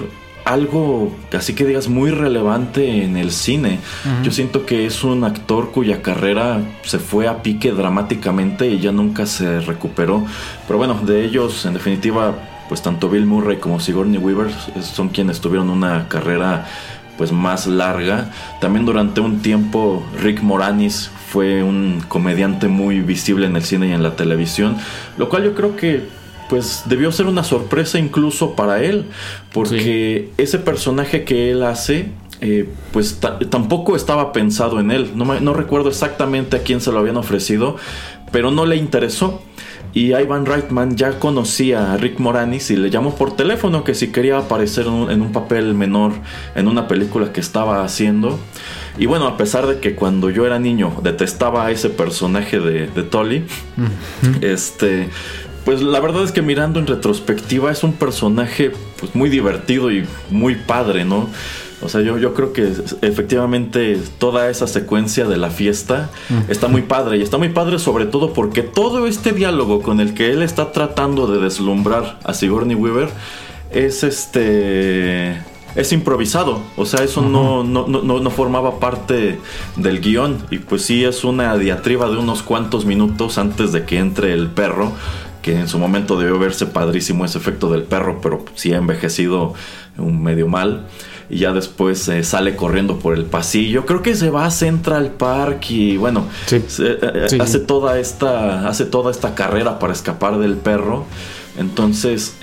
[0.43, 3.77] algo así que digas muy relevante en el cine.
[4.23, 8.91] Yo siento que es un actor cuya carrera se fue a pique dramáticamente y ya
[8.91, 10.25] nunca se recuperó.
[10.65, 12.33] Pero bueno, de ellos en definitiva
[12.71, 14.49] pues tanto Bill Murray como Sigourney Weaver
[14.81, 16.69] son quienes tuvieron una carrera
[17.17, 18.31] pues más larga.
[18.61, 23.91] También durante un tiempo Rick Moranis fue un comediante muy visible en el cine y
[23.91, 24.77] en la televisión,
[25.17, 26.05] lo cual yo creo que
[26.49, 29.03] pues debió ser una sorpresa incluso para él,
[29.51, 35.11] porque ese personaje que él hace eh, pues tampoco estaba pensado en él.
[35.13, 37.75] No, no, recuerdo exactamente a quién se lo habían ofrecido,
[38.31, 39.41] pero no le interesó.
[39.93, 44.07] Y Ivan Reitman ya conocía a Rick Moranis y le llamó por teléfono que si
[44.07, 46.13] quería aparecer en un, papel menor
[46.55, 48.39] en una película que estaba haciendo.
[48.97, 52.87] Y bueno, a pesar de que cuando yo era niño detestaba a ese personaje de,
[52.87, 53.45] de Tolly,
[54.41, 55.09] este,
[55.65, 60.05] pues la verdad es que mirando en retrospectiva es un personaje pues, muy divertido y
[60.29, 61.29] muy padre, ¿no?
[61.81, 66.09] O sea, yo, yo creo que efectivamente toda esa secuencia de la fiesta
[66.47, 67.17] está muy padre.
[67.17, 70.71] Y está muy padre sobre todo porque todo este diálogo con el que él está
[70.71, 73.09] tratando de deslumbrar a Sigourney Weaver
[73.71, 75.41] es este
[75.75, 79.39] es improvisado, o sea, eso no, no, no, no, formaba parte
[79.77, 80.45] del guion.
[80.51, 84.47] Y pues sí es una diatriba de unos cuantos minutos antes de que entre el
[84.47, 84.91] perro,
[85.41, 89.53] que en su momento debió verse padrísimo ese efecto del perro, pero sí ha envejecido
[89.97, 90.87] un medio mal
[91.31, 93.85] y ya después eh, sale corriendo por el pasillo.
[93.85, 98.85] Creo que se va a Central Park y bueno, eh, eh, hace toda esta hace
[98.85, 101.05] toda esta carrera para escapar del perro.
[101.57, 102.37] Entonces,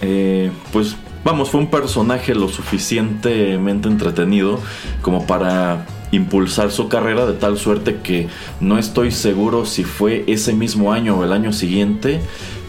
[0.72, 4.60] pues vamos, fue un personaje lo suficientemente entretenido
[5.00, 8.28] como para impulsar su carrera de tal suerte que
[8.60, 12.20] no estoy seguro si fue ese mismo año o el año siguiente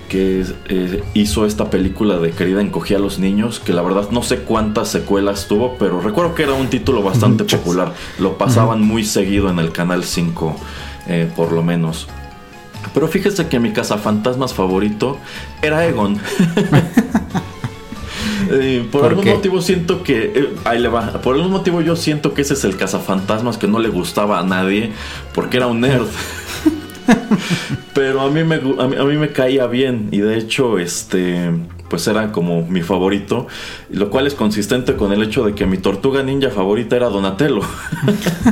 [0.10, 4.22] que eh, hizo esta película de Querida encogía a los niños, que la verdad no
[4.24, 7.93] sé cuántas secuelas tuvo, pero recuerdo que era un título bastante popular.
[8.18, 10.55] Lo pasaban muy seguido en el Canal 5,
[11.07, 12.07] eh, por lo menos.
[12.93, 15.18] Pero fíjese que mi cazafantasmas favorito
[15.62, 16.20] era Egon.
[18.51, 20.55] Eh, por, algún motivo siento que.
[20.64, 21.22] ahí le va.
[21.22, 24.43] Por algún motivo yo siento que ese es el cazafantasmas que no le gustaba a
[24.43, 24.91] nadie.
[25.36, 26.07] Porque era un nerd.
[27.93, 31.51] Pero a mí, me, a mí, me caía bien y de hecho este
[31.89, 33.47] pues era como mi favorito,
[33.89, 37.62] lo cual es consistente con el hecho de que mi tortuga ninja favorita era Donatello.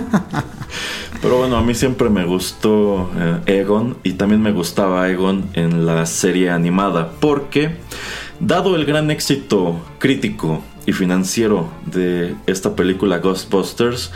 [1.21, 5.85] Pero bueno, a mí siempre me gustó eh, Egon y también me gustaba Egon en
[5.85, 7.75] la serie animada porque
[8.39, 14.11] dado el gran éxito crítico y financiero de esta película Ghostbusters,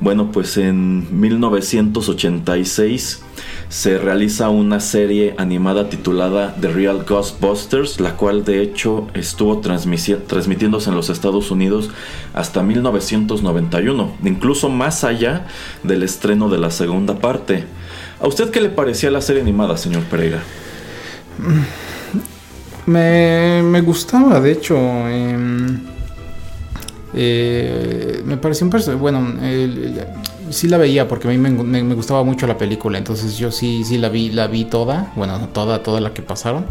[0.00, 3.22] bueno, pues en 1986
[3.68, 10.90] se realiza una serie animada titulada The Real Ghostbusters, la cual de hecho estuvo transmitiéndose
[10.90, 11.90] en los Estados Unidos
[12.34, 15.46] hasta 1991, incluso más allá
[15.84, 17.66] del estreno de la segunda parte.
[18.20, 20.42] ¿A usted qué le parecía la serie animada, señor Pereira?
[22.86, 24.76] Me, gustaba, de hecho.
[24.76, 25.95] Em,
[27.14, 29.00] eh, me pareció un personaje.
[29.00, 29.34] Bueno,
[30.50, 33.98] sí la veía porque a mí me, gustaba mucho la película, entonces yo sí, sí
[33.98, 36.66] la vi, la vi toda, bueno, toda, toda la que pasaron.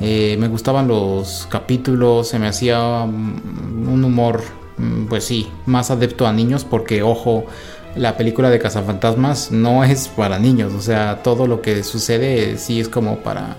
[0.00, 4.42] Eh, me gustaban los capítulos, se me hacía mm, un humor,
[4.78, 7.46] mm, pues sí, más adepto a niños porque, ojo,
[7.94, 12.80] la película de Cazafantasmas no es para niños, o sea, todo lo que sucede sí
[12.80, 13.56] es como para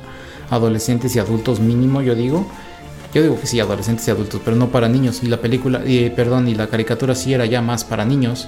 [0.50, 2.46] adolescentes y adultos mínimo, yo digo.
[3.16, 5.22] Yo digo que sí, adolescentes y adultos, pero no para niños.
[5.24, 8.48] Y la película, eh, perdón, y la caricatura sí era ya más para niños.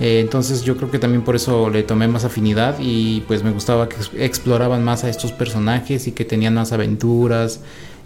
[0.00, 3.50] Eh, entonces yo creo que también por eso le tomé más afinidad y pues me
[3.50, 7.60] gustaba que exploraban más a estos personajes y que tenían más aventuras,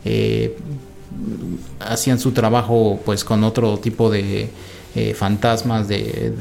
[0.05, 0.57] eh,
[1.81, 4.49] hacían su trabajo pues con otro tipo de
[4.95, 6.33] eh, fantasmas, de,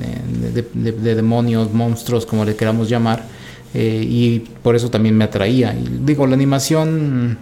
[0.74, 3.26] demonios, monstruos, como le queramos llamar,
[3.74, 5.74] y por eso también me atraía.
[6.06, 7.38] Digo, la animación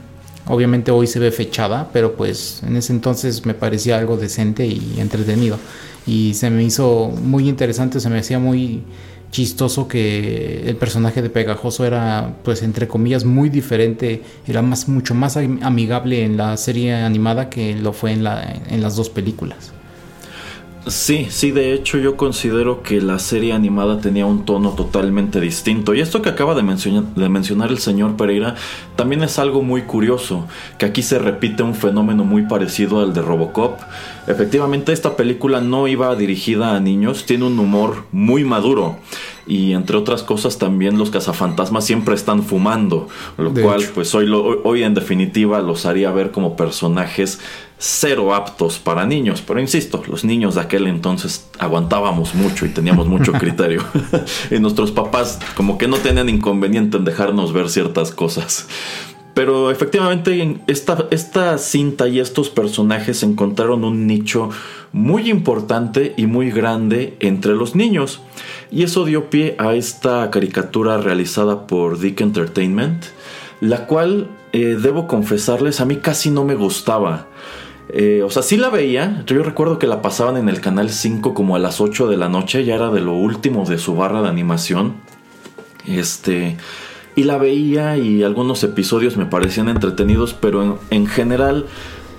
[0.50, 4.96] obviamente hoy se ve fechada, pero pues en ese entonces me parecía algo decente y
[4.98, 5.58] entretenido
[6.06, 8.84] y se me hizo muy interesante, se me hacía muy
[9.32, 15.14] chistoso que el personaje de Pegajoso era pues entre comillas muy diferente, era más mucho
[15.14, 19.72] más amigable en la serie animada que lo fue en, la, en las dos películas.
[20.88, 25.94] Sí, sí, de hecho yo considero que la serie animada tenía un tono totalmente distinto.
[25.94, 28.56] Y esto que acaba de, de, mencionar el señor Pereira
[28.96, 33.22] también es algo muy curioso, que aquí se repite un fenómeno muy parecido al de
[33.22, 33.78] Robocop.
[34.28, 38.98] Efectivamente esta película no iba dirigida a niños, tiene un humor muy maduro
[39.50, 44.84] y entre otras cosas también los cazafantasmas siempre están fumando, lo cual pues hoy, hoy
[44.84, 47.40] en definitiva los haría ver como personajes
[47.80, 53.08] cero aptos para niños, pero insisto, los niños de aquel entonces aguantábamos mucho y teníamos
[53.08, 53.84] mucho criterio.
[54.52, 58.68] Y nuestros papás como que no tenían inconveniente en dejarnos ver ciertas cosas.
[59.40, 64.50] Pero efectivamente en esta, esta cinta y estos personajes encontraron un nicho
[64.92, 68.20] muy importante y muy grande entre los niños.
[68.70, 73.06] Y eso dio pie a esta caricatura realizada por Dick Entertainment,
[73.62, 77.28] la cual, eh, debo confesarles, a mí casi no me gustaba.
[77.94, 79.24] Eh, o sea, sí la veía.
[79.26, 82.28] Yo recuerdo que la pasaban en el canal 5 como a las 8 de la
[82.28, 82.66] noche.
[82.66, 84.96] Ya era de lo último de su barra de animación.
[85.88, 86.58] Este.
[87.16, 91.66] Y la veía y algunos episodios me parecían entretenidos, pero en, general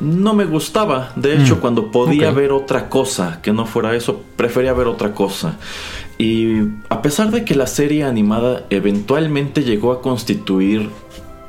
[0.01, 1.13] no me gustaba.
[1.17, 5.15] De hecho, Mm, cuando podía ver otra cosa que no fuera eso, prefería ver otra
[5.15, 5.57] cosa.
[6.19, 6.61] Y
[6.91, 10.91] a pesar de que la serie animada eventualmente llegó a constituir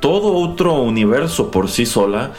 [0.00, 2.32] todo otro universo por sí sola,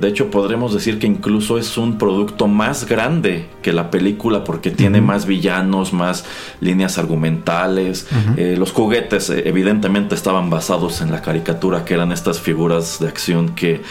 [0.00, 4.70] de hecho podremos decir que incluso es un producto más grande que la película porque
[4.70, 6.24] tiene más villanos, más
[6.60, 8.06] líneas argumentales.
[8.36, 13.08] Eh, los juguetes eh, evidentemente estaban basados en la caricatura, que eran estas figuras de
[13.08, 13.82] acción que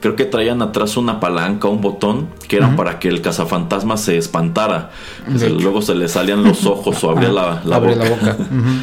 [0.00, 4.18] creo que traían atrás una palanca, un botón, que eran para que el cazafantasma se
[4.18, 4.90] espantara.
[5.38, 8.36] Se- luego se le salían los ojos o abría la, la Abre boca.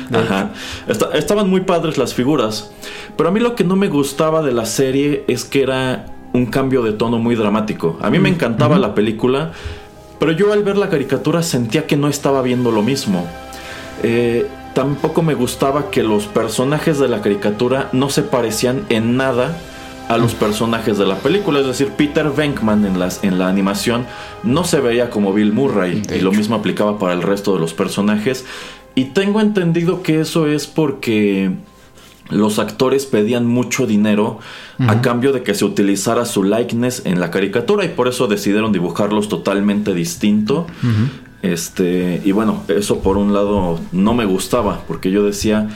[0.09, 0.49] la Ajá.
[0.87, 2.71] Esta- estaban muy padres las figuras.
[3.17, 6.45] Pero a mí lo que no me gustaba de la serie es que era un
[6.45, 7.97] cambio de tono muy dramático.
[8.01, 9.51] A mí me encantaba la película,
[10.19, 13.27] pero yo al ver la caricatura sentía que no estaba viendo lo mismo.
[14.03, 19.57] Eh, tampoco me gustaba que los personajes de la caricatura no se parecían en nada
[20.07, 21.59] a los personajes de la película.
[21.59, 24.05] Es decir, Peter Venkman en, las, en la animación
[24.43, 26.01] no se veía como Bill Murray.
[26.01, 28.45] De y lo mismo aplicaba para el resto de los personajes.
[28.93, 31.51] Y tengo entendido que eso es porque
[32.31, 34.39] los actores pedían mucho dinero
[34.79, 38.71] a cambio de que se utilizara su likeness en la caricatura y por eso decidieron
[38.71, 40.65] dibujarlos totalmente distinto.
[41.41, 45.69] Este, y bueno, eso por un lado no me gustaba, porque yo decía,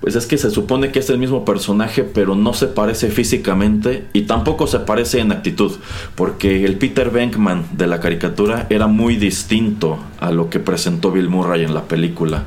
[0.00, 4.06] pues es que se supone que es el mismo personaje, pero no se parece físicamente
[4.12, 5.72] y tampoco se parece en actitud,
[6.14, 11.28] porque el Peter Venkman de la caricatura era muy distinto a lo que presentó Bill
[11.28, 12.44] Murray en la película.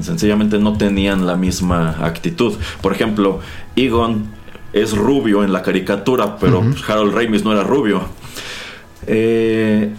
[0.00, 2.54] Sencillamente no tenían la misma actitud.
[2.82, 3.40] Por ejemplo,
[3.76, 4.26] Egon
[4.72, 8.02] es rubio en la caricatura, pero pues, Harold Ramis no era rubio.
[9.06, 9.92] Eh,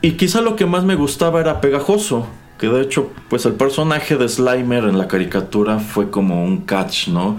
[0.00, 2.26] y quizá lo que más me gustaba era Pegajoso,
[2.62, 7.08] que de hecho, pues el personaje de Slimer en la caricatura fue como un catch,
[7.08, 7.38] ¿no?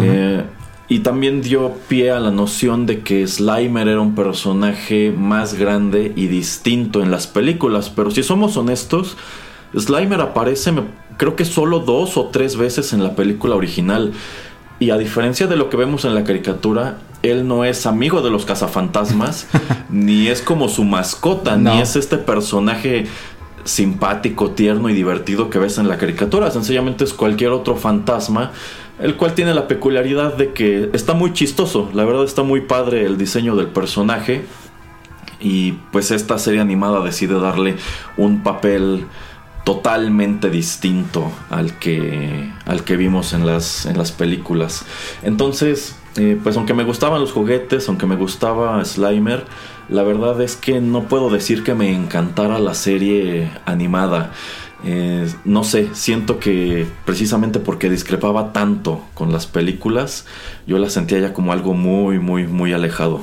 [0.00, 0.42] Eh,
[0.88, 6.12] y también dio pie a la noción de que Slimer era un personaje más grande
[6.16, 9.16] y distinto en las películas, pero si somos honestos,
[9.78, 10.84] Slimer aparece, me-
[11.18, 14.12] creo que solo dos o tres veces en la película original.
[14.80, 18.30] Y a diferencia de lo que vemos en la caricatura, él no es amigo de
[18.30, 19.46] los cazafantasmas,
[19.88, 21.74] ni es como su mascota, No.
[21.74, 23.06] ni es este personaje
[23.64, 26.50] simpático, tierno y divertido que ves en la caricatura.
[26.50, 28.52] Sencillamente es cualquier otro fantasma,
[29.00, 31.90] el cual tiene la peculiaridad de que está muy chistoso.
[31.94, 34.44] La verdad está muy padre el diseño del personaje.
[35.40, 37.76] Y pues esta serie animada decide darle
[38.16, 39.06] un papel
[39.64, 44.84] totalmente distinto al que, al que vimos en las, en las películas.
[45.22, 49.44] Entonces, eh, pues aunque me gustaban los juguetes, aunque me gustaba Slimer,
[49.88, 54.32] la verdad es que no puedo decir que me encantara la serie animada.
[54.86, 60.26] Eh, no sé, siento que precisamente porque discrepaba tanto con las películas,
[60.66, 63.20] yo la sentía ya como algo muy, muy, muy alejado.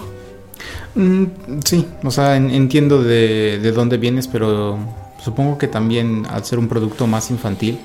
[0.96, 1.26] Mm,
[1.64, 4.78] sí, o sea, en- entiendo de, de dónde vienes, pero
[5.24, 7.80] supongo que también al ser un producto más infantil,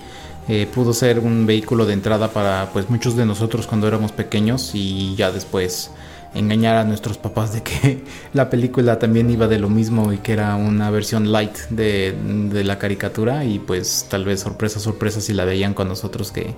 [0.48, 4.70] eh, pudo ser un vehículo de entrada para pues muchos de nosotros cuando éramos pequeños
[4.74, 5.90] y ya después
[6.36, 10.32] engañar a nuestros papás de que la película también iba de lo mismo y que
[10.32, 12.14] era una versión light de,
[12.50, 16.54] de la caricatura y pues tal vez sorpresa, sorpresa si la veían con nosotros que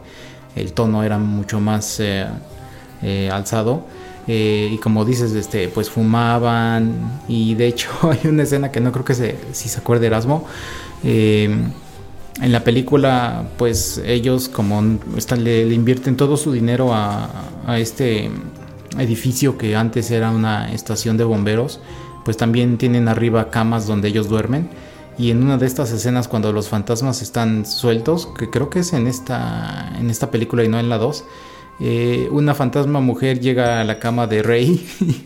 [0.57, 2.27] el tono era mucho más eh,
[3.03, 3.85] eh, alzado.
[4.27, 7.23] Eh, y como dices, este, pues fumaban.
[7.29, 10.47] Y de hecho hay una escena que no creo que se, si se acuerde Erasmo.
[11.03, 11.73] en
[12.41, 17.29] la película, pues ellos como le, le invierten todo su dinero a,
[17.67, 18.31] a este
[18.99, 21.81] edificio que antes era una estación de bomberos,
[22.25, 24.69] pues también tienen arriba camas donde ellos duermen.
[25.19, 28.93] Y en una de estas escenas cuando los fantasmas están sueltos, que creo que es
[28.93, 31.25] en esta, en esta película y no en la 2,
[31.81, 34.85] eh, una fantasma mujer llega a la cama de Rey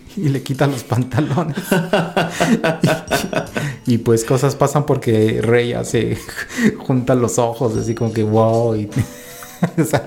[0.16, 1.56] y le quita los pantalones.
[3.86, 6.18] y, pues cosas pasan porque Rey hace
[6.78, 8.76] junta los ojos, así como que wow.
[8.76, 8.90] Y,
[9.78, 10.04] o sea,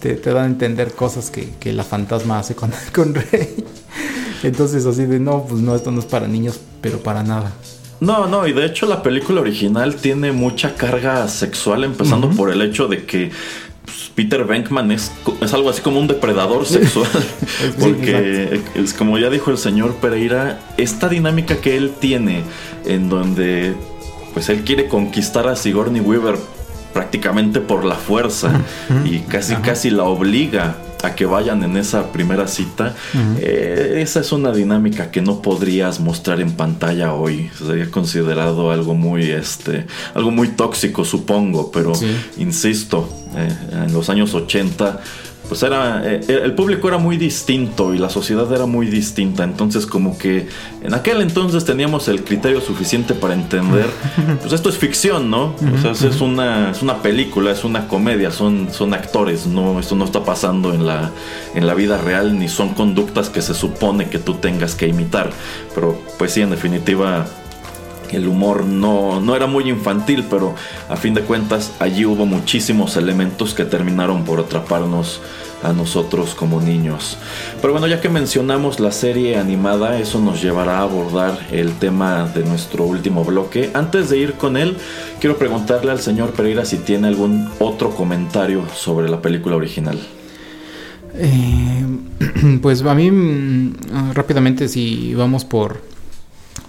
[0.00, 3.64] te, te dan a entender cosas que, que la fantasma hace con, con Rey.
[4.42, 7.52] Entonces así de no, pues no, esto no es para niños, pero para nada.
[8.00, 12.60] No, no, y de hecho la película original tiene mucha carga sexual, empezando por el
[12.60, 13.30] hecho de que
[13.84, 17.06] pues, Peter Venkman es, es algo así como un depredador sexual.
[17.78, 22.42] porque, es como ya dijo el señor Pereira, esta dinámica que él tiene,
[22.84, 23.74] en donde
[24.34, 26.36] pues él quiere conquistar a Sigourney Weaver
[26.92, 28.62] prácticamente por la fuerza
[29.04, 32.94] y casi casi la obliga a que vayan en esa primera cita,
[33.38, 37.50] eh, esa es una dinámica que no podrías mostrar en pantalla hoy.
[37.58, 41.92] Sería considerado algo muy, este, algo muy tóxico, supongo, pero
[42.38, 45.00] insisto, eh, en los años 80
[45.52, 49.44] pues era eh, el público era muy distinto y la sociedad era muy distinta.
[49.44, 50.48] Entonces como que
[50.82, 53.84] en aquel entonces teníamos el criterio suficiente para entender
[54.40, 58.30] pues esto es ficción no o sea es una es una película es una comedia
[58.30, 61.10] son son actores no esto no está pasando en la
[61.54, 65.28] en la vida real ni son conductas que se supone que tú tengas que imitar.
[65.74, 67.26] Pero pues sí en definitiva
[68.12, 70.54] el humor no, no, era muy infantil, pero
[70.88, 75.20] a fin de cuentas allí hubo muchísimos elementos que terminaron por atraparnos
[75.62, 77.16] a nosotros como niños.
[77.60, 82.28] Pero bueno, ya que mencionamos la serie animada, eso nos llevará a abordar el tema
[82.34, 83.70] de nuestro último bloque.
[83.74, 84.76] Antes de ir con él,
[85.20, 89.98] quiero preguntarle al señor Pereira si tiene algún otro comentario sobre la película original.
[91.14, 91.86] Eh,
[92.62, 95.91] pues a mí mm, rápidamente si vamos por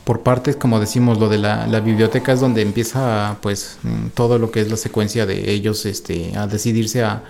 [0.04, 4.52] por partes como decimos lo de la, biblioteca es donde empieza pues mm, todo lo
[4.52, 7.24] que es la secuencia de ellos este a decidirse a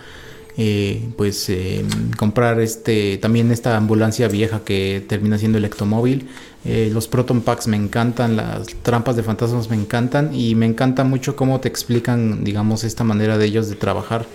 [0.55, 1.83] eh, pues eh,
[2.15, 6.27] comprar este también esta ambulancia vieja que termina siendo el ectomóvil.
[6.63, 11.03] Eh, los proton packs me encantan, las trampas de fantasmas me encantan y me encanta
[11.03, 14.25] mucho cómo te explican, digamos, esta manera de ellos de trabajar.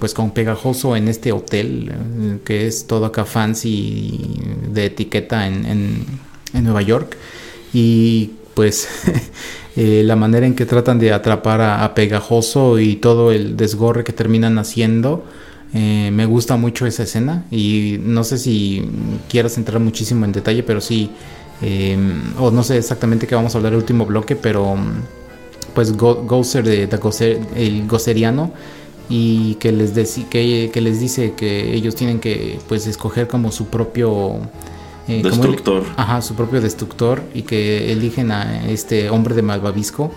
[0.00, 1.92] pues con pegajoso en este hotel
[2.44, 4.40] que es todo acá fancy
[4.72, 6.06] de etiqueta en, en,
[6.54, 7.16] en Nueva York
[7.72, 8.88] y pues
[9.76, 14.12] Eh, la manera en que tratan de atrapar a, Pegajoso y todo el desgorre que
[14.12, 15.24] terminan haciendo.
[15.72, 18.84] Eh, me gusta mucho esa escena y no sé si
[19.28, 21.10] quieras entrar muchísimo en detalle, pero sí,
[21.62, 24.76] em, o no sé exactamente qué vamos a hablar el último bloque, pero
[25.74, 26.88] pues Gozer de,
[27.54, 28.52] el Goceriano
[29.08, 29.92] y que les,
[30.28, 34.40] que les dice que ellos tienen que pues escoger como su propio
[35.10, 35.84] eh, destructor.
[35.96, 40.10] ajá, su propio destructor y que eligen a este hombre de Malvavisco.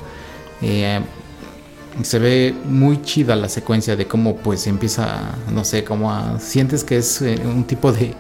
[0.62, 1.00] Eh,
[2.02, 6.98] se ve muy chida la secuencia de cómo pues empieza, no sé, como sientes que
[6.98, 8.16] es eh, un tipo de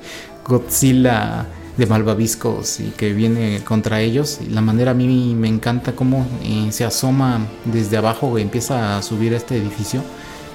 [0.45, 1.47] Godzilla
[1.77, 4.39] de malvaviscos y que viene contra ellos.
[4.45, 6.27] Y la manera a mí me encanta cómo
[6.69, 10.03] se asoma desde abajo y empieza a subir a este edificio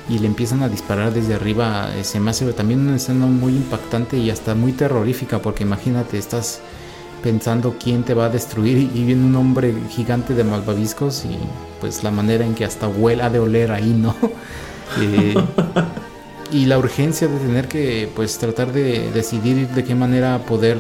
[0.09, 3.55] y le empiezan a disparar desde arriba, eh, se me hace también una escena muy
[3.55, 6.61] impactante y hasta muy terrorífica, porque imagínate, estás
[7.23, 11.37] pensando quién te va a destruir y viene un hombre gigante de malvaviscos y
[11.81, 14.15] pues la manera en que hasta huela de oler ahí, ¿no?
[15.03, 15.35] Eh,
[16.51, 20.79] y la urgencia de tener que pues tratar de decidir de qué manera poder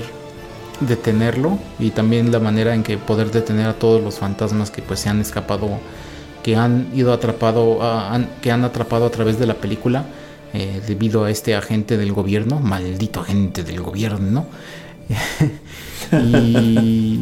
[0.80, 5.00] detenerlo y también la manera en que poder detener a todos los fantasmas que pues
[5.00, 5.68] se han escapado
[6.48, 7.78] que han ido atrapado,
[8.40, 10.06] que han atrapado a través de la película
[10.54, 14.46] eh, debido a este agente del gobierno, maldito agente del gobierno.
[16.10, 17.20] y,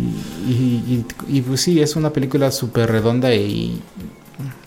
[1.29, 3.81] y, pues sí, es una película súper redonda y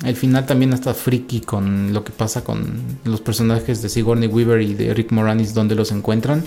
[0.03, 4.61] el final también está friki con lo que pasa con los personajes de Sigourney Weaver
[4.61, 6.43] y de Rick Moranis, donde los encuentran.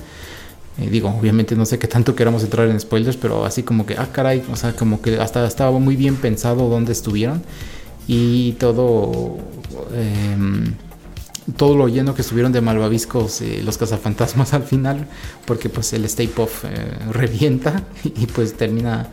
[0.78, 3.96] Eh, digo, obviamente no sé qué tanto queramos entrar en spoilers, pero así como que,
[3.96, 7.42] ah, caray, o sea, como que hasta estaba muy bien pensado dónde estuvieron
[8.06, 9.38] y todo
[9.94, 10.74] em,
[11.56, 15.06] todo lo lleno que estuvieron de malvaviscos eh, los cazafantasmas al final
[15.44, 16.68] porque pues el Stay Puff eh,
[17.10, 19.08] revienta y pues termina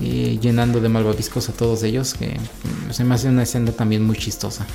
[0.00, 4.04] eh, llenando de malvaviscos a todos ellos que mm, se me hace una escena también
[4.04, 4.66] muy chistosa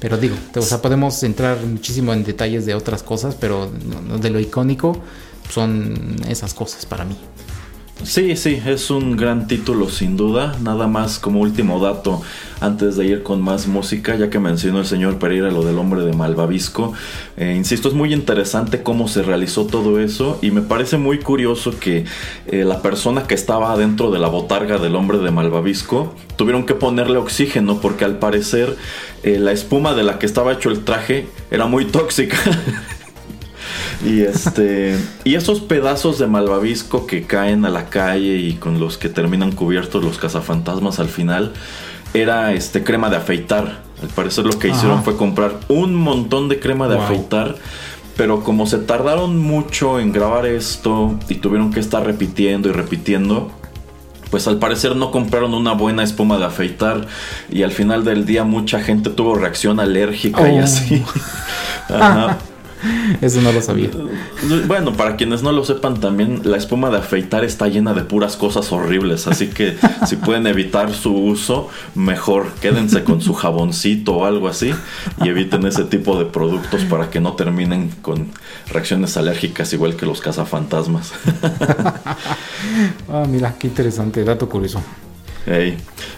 [0.00, 4.38] pero digo, o sea, podemos entrar muchísimo en detalles de otras cosas, pero de lo
[4.38, 4.96] icónico
[5.50, 7.16] son esas cosas para mí.
[8.04, 10.54] Sí, sí, es un gran título sin duda.
[10.62, 12.22] Nada más como último dato
[12.60, 16.02] antes de ir con más música, ya que mencionó el señor Pereira lo del hombre
[16.02, 16.92] de Malvavisco.
[17.36, 21.78] Eh, insisto, es muy interesante cómo se realizó todo eso y me parece muy curioso
[21.78, 22.04] que
[22.46, 26.74] eh, la persona que estaba dentro de la botarga del hombre de Malvavisco tuvieron que
[26.74, 28.76] ponerle oxígeno porque al parecer
[29.24, 32.36] eh, la espuma de la que estaba hecho el traje era muy tóxica.
[34.04, 34.96] Y este.
[35.24, 39.52] y esos pedazos de malvavisco que caen a la calle y con los que terminan
[39.52, 41.52] cubiertos los cazafantasmas al final.
[42.14, 43.82] Era este crema de afeitar.
[44.02, 47.56] Al parecer lo que hicieron fue comprar un montón de crema de afeitar.
[48.16, 53.52] Pero como se tardaron mucho en grabar esto y tuvieron que estar repitiendo y repitiendo,
[54.30, 57.06] pues al parecer no compraron una buena espuma de afeitar
[57.50, 60.62] y al final del día mucha gente tuvo reacción alérgica y Oh.
[60.64, 61.02] así.
[61.88, 62.38] Ajá.
[63.20, 63.90] Eso no lo sabía.
[64.66, 68.36] Bueno, para quienes no lo sepan también, la espuma de afeitar está llena de puras
[68.36, 69.76] cosas horribles, así que
[70.06, 74.74] si pueden evitar su uso, mejor quédense con su jaboncito o algo así
[75.22, 78.28] y eviten ese tipo de productos para que no terminen con
[78.70, 81.12] reacciones alérgicas igual que los cazafantasmas.
[83.10, 84.82] Ah, mira, qué interesante, dato curioso.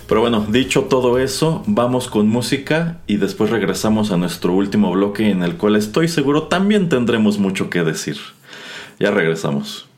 [0.09, 5.31] Pero bueno, dicho todo eso, vamos con música y después regresamos a nuestro último bloque
[5.31, 8.17] en el cual estoy seguro también tendremos mucho que decir.
[8.99, 9.90] Ya regresamos.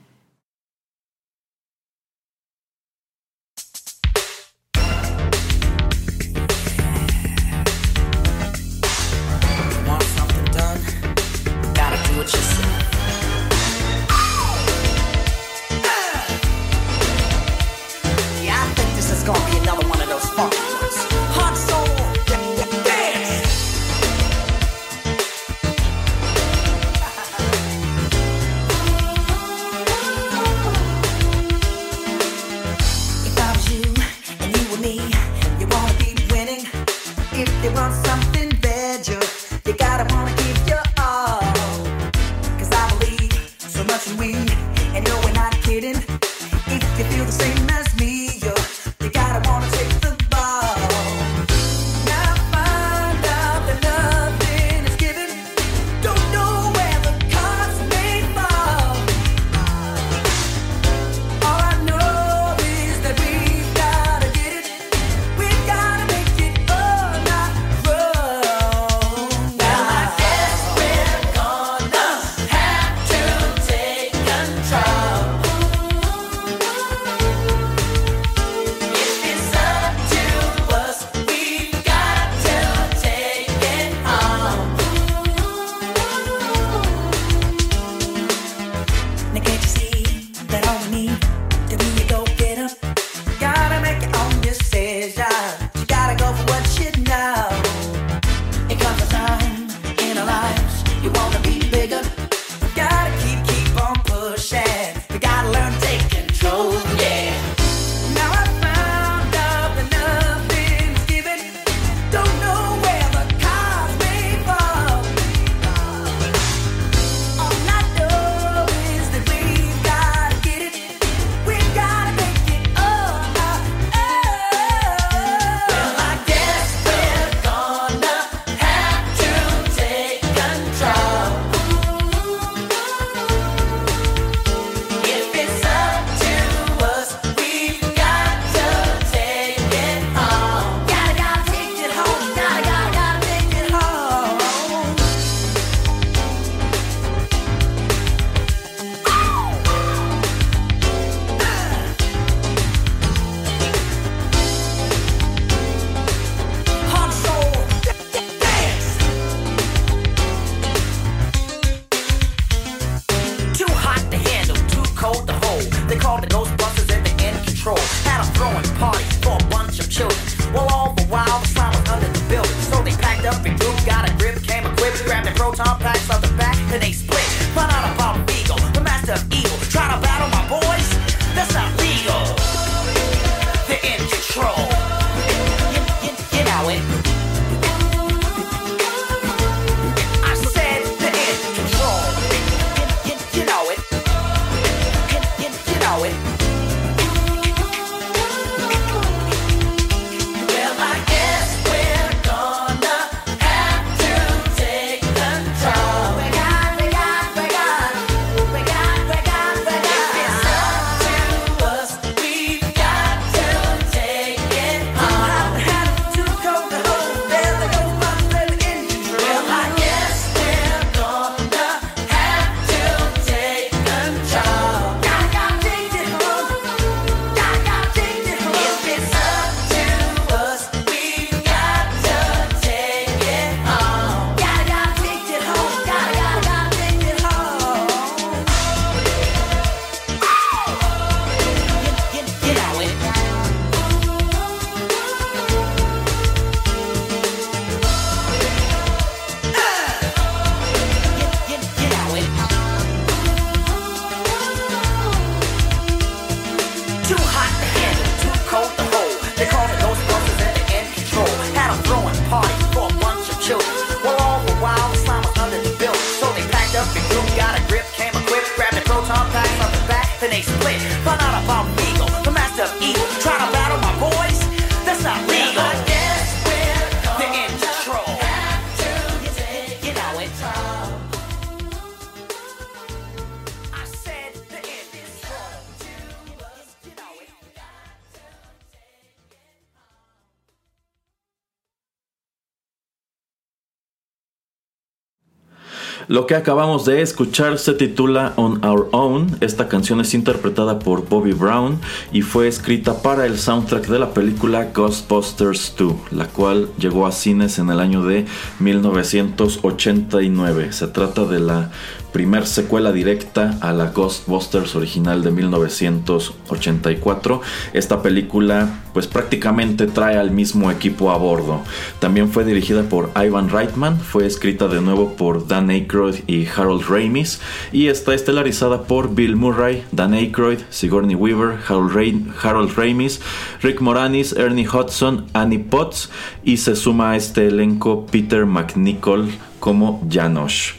[296.32, 299.36] Que acabamos de escuchar se titula On Our Own.
[299.42, 301.78] Esta canción es interpretada por Bobby Brown
[302.10, 307.12] y fue escrita para el soundtrack de la película Ghostbusters 2, la cual llegó a
[307.12, 308.24] cines en el año de
[308.60, 310.72] 1989.
[310.72, 311.70] Se trata de la
[312.12, 317.40] primer secuela directa a la Ghostbusters original de 1984.
[317.72, 321.62] Esta película pues prácticamente trae al mismo equipo a bordo.
[321.98, 326.84] También fue dirigida por Ivan Reitman, fue escrita de nuevo por Dan Aykroyd y Harold
[326.88, 327.40] Ramis
[327.72, 333.20] y está estelarizada por Bill Murray, Dan Aykroyd, Sigourney Weaver, Harold, Ray- Harold Ramis,
[333.62, 336.10] Rick Moranis, Ernie Hudson, Annie Potts
[336.44, 340.74] y se suma a este elenco Peter McNichol como Janosch.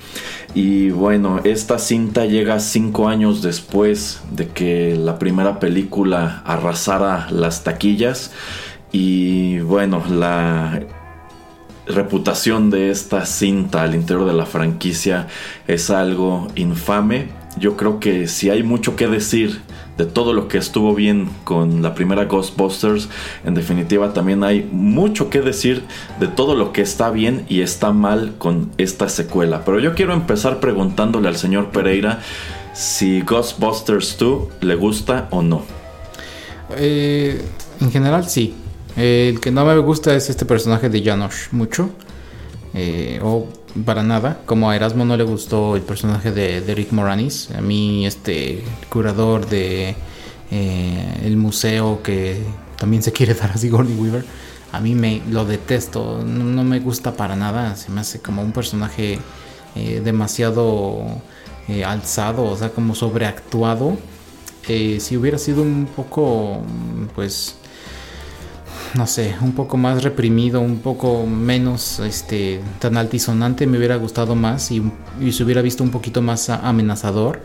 [0.56, 7.64] Y bueno, esta cinta llega cinco años después de que la primera película arrasara las
[7.64, 8.32] taquillas.
[8.92, 10.84] Y bueno, la
[11.88, 15.28] reputación de esta cinta al interior de la franquicia
[15.68, 17.30] es algo infame.
[17.58, 19.62] Yo creo que si hay mucho que decir
[19.98, 23.10] de todo lo que estuvo bien con la primera Ghostbusters,
[23.44, 25.84] en definitiva también hay mucho que decir
[26.20, 29.64] de todo lo que está bien y está mal con esta secuela.
[29.66, 32.20] Pero yo quiero empezar preguntándole al señor Pereira
[32.74, 35.64] si Ghostbusters 2 le gusta o no.
[36.78, 37.42] Eh,
[37.80, 38.56] en general, sí.
[38.96, 41.90] Eh, el que no me gusta es este personaje de Janosch mucho.
[42.74, 43.48] Eh, o
[43.86, 44.42] para nada.
[44.46, 47.50] Como a Erasmo no le gustó el personaje de, de Rick Moranis.
[47.52, 49.96] A mí, este curador de
[50.52, 52.44] eh, el museo que
[52.78, 54.26] también se quiere dar a Sigourney Weaver.
[54.72, 56.24] A mí me lo detesto.
[56.24, 57.76] No, me gusta para nada.
[57.76, 59.20] Se me hace como un personaje
[59.76, 61.22] eh, demasiado
[61.68, 62.46] eh, alzado.
[62.46, 63.98] O sea, como sobreactuado.
[64.66, 66.62] Si hubiera sido un poco,
[67.16, 67.58] pues,
[68.96, 74.36] no sé, un poco más reprimido, un poco menos este, tan altisonante, me hubiera gustado
[74.36, 74.84] más y,
[75.32, 77.42] se hubiera visto un poquito más amenazador.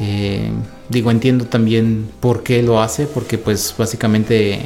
[0.00, 0.50] Eh,
[0.88, 4.60] digo, entiendo también por qué lo hace, porque pues básicamente eh,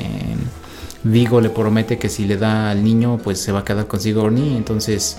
[1.02, 4.00] Vigo le promete que si le da al niño, pues se va a quedar con
[4.00, 5.18] Sigourney, entonces...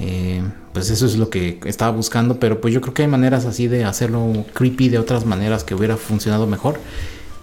[0.00, 3.46] Eh, pues eso es lo que estaba buscando, pero pues yo creo que hay maneras
[3.46, 6.78] así de hacerlo creepy de otras maneras que hubiera funcionado mejor.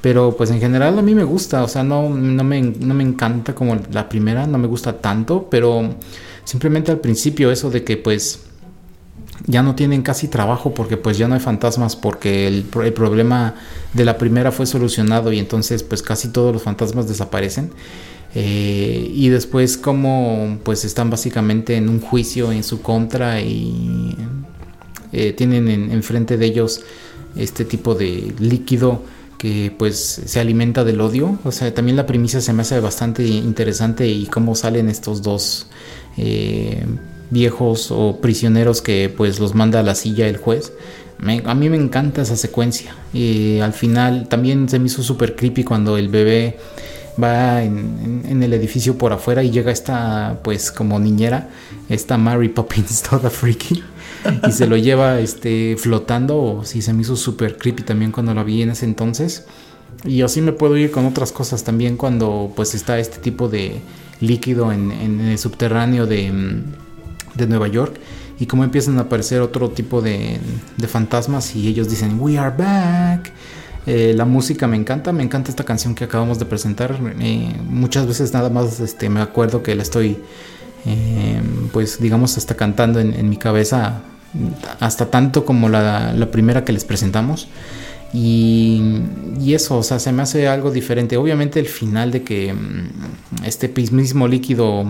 [0.06, 3.04] Pero pues en general a mí me gusta, o sea, no, no, me, no me
[3.04, 5.96] encanta como la primera, no me gusta tanto, pero
[6.44, 8.42] simplemente al principio eso de que pues
[9.48, 12.94] ya no tienen casi trabajo porque pues ya no hay fantasmas porque el, pro- el
[12.94, 13.56] problema
[13.94, 17.72] de la primera fue solucionado y entonces pues casi todos los fantasmas desaparecen.
[18.36, 24.16] Eh, y después como pues están básicamente en un juicio en su contra y
[25.14, 26.82] eh, tienen en- enfrente de ellos
[27.36, 29.02] este tipo de líquido
[29.38, 31.38] que pues se alimenta del odio.
[31.44, 35.68] O sea, también la premisa se me hace bastante interesante y cómo salen estos dos
[36.18, 36.86] eh,
[37.30, 40.74] viejos o prisioneros que pues los manda a la silla el juez.
[41.46, 42.96] A mí me encanta esa secuencia.
[43.14, 46.58] Y al final también se me hizo súper creepy cuando el bebé
[47.22, 51.50] va en- en el edificio por afuera y llega esta pues como niñera,
[51.88, 53.82] esta Mary Poppins toda freaky
[54.48, 58.44] y se lo lleva este flotando sí se me hizo súper creepy también cuando la
[58.44, 59.46] vi en ese entonces
[60.06, 63.82] y así me puedo ir con otras cosas también cuando pues está este tipo de
[64.20, 66.64] líquido en, en el subterráneo de, mm,
[67.36, 68.00] de Nueva York
[68.40, 70.40] y cómo empiezan a aparecer otro tipo de,
[70.78, 73.32] de fantasmas y ellos dicen we are back
[73.88, 76.98] Eh, la música me encanta, me encanta esta canción que acabamos de presentar.
[77.20, 80.18] Eh, muchas veces nada más este, me acuerdo que la estoy,
[80.86, 81.40] eh,
[81.72, 84.02] pues digamos, hasta cantando en mi cabeza,
[84.80, 87.48] hasta tanto como la, primera que les presentamos.
[88.14, 88.82] Y,
[89.48, 91.18] eso, o sea, se me hace algo diferente.
[91.18, 94.86] Obviamente el final de que mm, este mismo líquido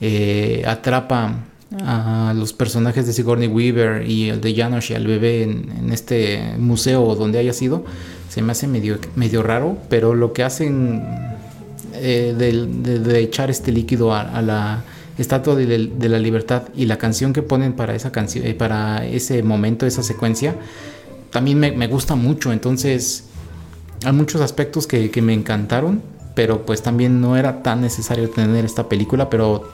[0.00, 1.44] eh, atrapa
[1.82, 6.54] a los personajes de Sigourney Weaver y el de Janosch y al bebé en, este
[6.58, 7.84] museo donde haya sido,
[8.28, 11.02] se me hace medio, raro, pero lo que hacen
[11.94, 14.84] eh, de, echar este líquido a la
[15.18, 19.42] estatua de, la libertad y la canción que ponen para esa canción, eh, para ese
[19.42, 20.56] momento, esa secuencia,
[21.30, 22.52] también me, gusta mucho.
[22.52, 23.24] Entonces,
[24.04, 26.02] hay muchos aspectos que, que me encantaron,
[26.34, 29.70] pero pues también no era tan necesario tener esta película, pero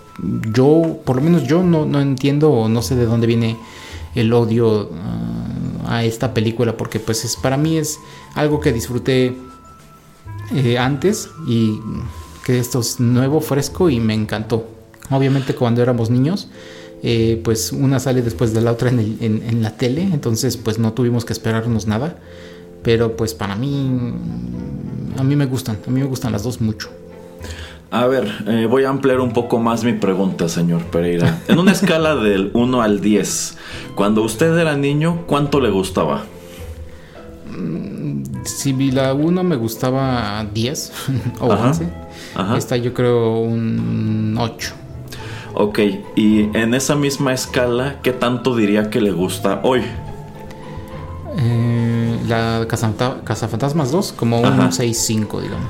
[0.55, 3.57] yo, por lo menos yo no, no entiendo o no sé de dónde viene
[4.15, 7.99] el odio ah, a esta película porque pues es para mí es
[8.35, 9.37] algo que disfruté
[10.55, 11.81] eh, antes y
[12.45, 14.67] que esto es nuevo, fresco y me encantó.
[15.13, 16.49] Obviamente cuando éramos niños,
[17.03, 20.57] eh, pues una sale después de la otra en, el- en- en la tele, entonces
[20.57, 22.17] pues no tuvimos que esperarnos nada.
[22.83, 24.13] Pero pues para mí,
[25.19, 26.89] a mí me gustan, a mí me gustan las dos mucho.
[27.93, 31.43] A ver, eh, voy a ampliar un poco más mi pregunta, señor Pereira.
[31.47, 33.57] En una escala del 1 al 10,
[33.95, 36.25] cuando usted era niño, ¿cuánto le gustaba?
[38.45, 40.93] Si vi la 1 me gustaba 10
[41.41, 41.89] o Ajá, 11.
[42.35, 42.57] ajá.
[42.57, 44.73] Esta yo creo un 8.
[45.55, 45.79] Ok,
[46.17, 49.83] y en esa misma escala, ¿qué tanto diría que le gusta hoy?
[51.37, 54.71] Eh, la Cazafanta- Cazafantasmas 2 como un Ajá.
[54.71, 55.69] 6-5 digamos.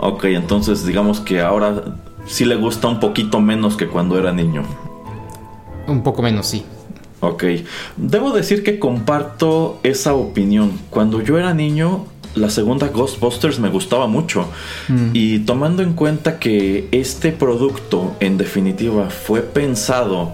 [0.00, 4.62] Ok, entonces digamos que ahora sí le gusta un poquito menos que cuando era niño.
[5.86, 6.64] Un poco menos, sí.
[7.20, 7.44] Ok,
[7.96, 10.72] debo decir que comparto esa opinión.
[10.88, 12.04] Cuando yo era niño,
[12.34, 14.46] la segunda Ghostbusters me gustaba mucho.
[15.12, 20.32] Y tomando en cuenta que este producto, en definitiva, fue pensado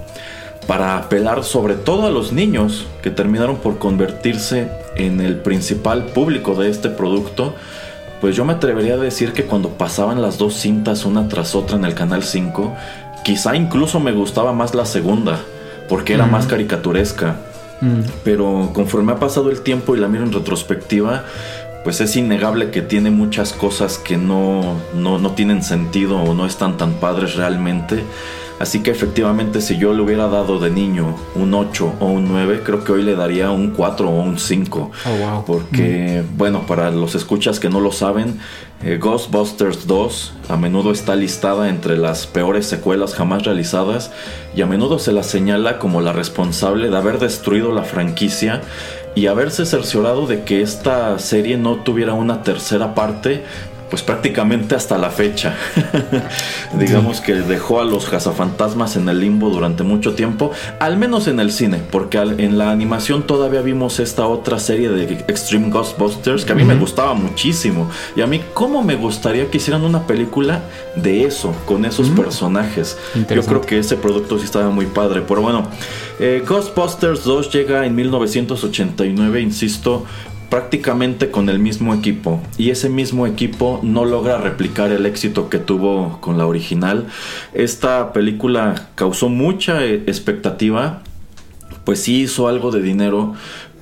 [0.66, 6.54] para apelar sobre todo a los niños que terminaron por convertirse en el principal público
[6.54, 7.54] de este producto,
[8.20, 11.76] pues yo me atrevería a decir que cuando pasaban las dos cintas una tras otra
[11.76, 12.74] en el canal 5,
[13.24, 15.38] quizá incluso me gustaba más la segunda,
[15.88, 17.36] porque era más caricaturesca.
[17.80, 21.24] Mm, Pero conforme ha pasado el tiempo y la miro en retrospectiva,
[21.86, 26.44] pues es innegable que tiene muchas cosas que no, no, no tienen sentido o no
[26.44, 28.02] están tan padres realmente.
[28.58, 32.62] Así que efectivamente si yo le hubiera dado de niño un 8 o un 9,
[32.64, 34.90] creo que hoy le daría un 4 o un 5.
[35.04, 35.44] Oh, wow.
[35.44, 38.40] Porque, bueno, para los escuchas que no lo saben,
[38.82, 44.10] eh, Ghostbusters 2 a menudo está listada entre las peores secuelas jamás realizadas
[44.56, 48.62] y a menudo se la señala como la responsable de haber destruido la franquicia
[49.16, 53.44] y haberse cerciorado de que esta serie no tuviera una tercera parte.
[53.90, 55.54] Pues prácticamente hasta la fecha.
[56.78, 61.38] Digamos que dejó a los cazafantasmas en el limbo durante mucho tiempo, al menos en
[61.40, 66.44] el cine, porque al- en la animación todavía vimos esta otra serie de Extreme Ghostbusters
[66.44, 67.88] que a mí me gustaba muchísimo.
[68.16, 70.62] Y a mí, ¿cómo me gustaría que hicieran una película
[70.96, 72.98] de eso, con esos personajes?
[73.14, 75.22] Yo creo que ese producto sí estaba muy padre.
[75.26, 75.68] Pero bueno,
[76.18, 80.04] eh, Ghostbusters 2 llega en 1989, insisto,
[80.48, 82.40] prácticamente con el mismo equipo.
[82.58, 87.06] Y ese mismo equipo no logra replicar el éxito que tuvo con la original.
[87.52, 91.02] Esta película causó mucha eh, expectativa.
[91.84, 93.34] Pues sí hizo algo de dinero,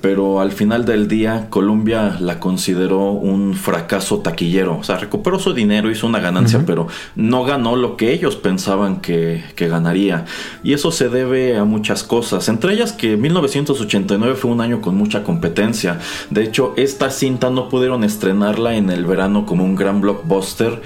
[0.05, 4.77] pero al final del día Columbia la consideró un fracaso taquillero.
[4.77, 6.85] O sea, recuperó su dinero, hizo una ganancia, pero
[7.15, 10.25] no ganó lo que ellos pensaban que, que ganaría.
[10.61, 14.95] Y eso se debe a muchas cosas, entre ellas que 1989 fue un año con
[14.95, 15.97] mucha competencia.
[16.29, 20.83] De hecho, esta cinta no pudieron estrenarla en el verano como un gran blockbuster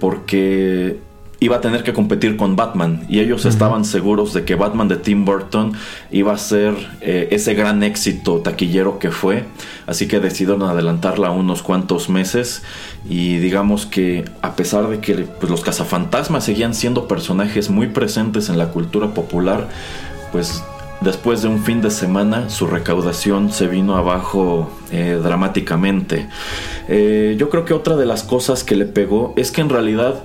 [0.00, 0.98] porque
[1.42, 4.96] iba a tener que competir con Batman y ellos estaban seguros de que Batman de
[4.96, 5.72] Tim Burton
[6.12, 9.44] iba a ser eh, ese gran éxito taquillero que fue,
[9.88, 12.62] así que decidieron adelantarla unos cuantos meses
[13.08, 18.48] y digamos que a pesar de que pues, los cazafantasmas seguían siendo personajes muy presentes
[18.48, 19.68] en la cultura popular,
[20.30, 20.62] pues
[21.00, 26.28] después de un fin de semana su recaudación se vino abajo eh, dramáticamente.
[26.86, 30.22] Eh, yo creo que otra de las cosas que le pegó es que en realidad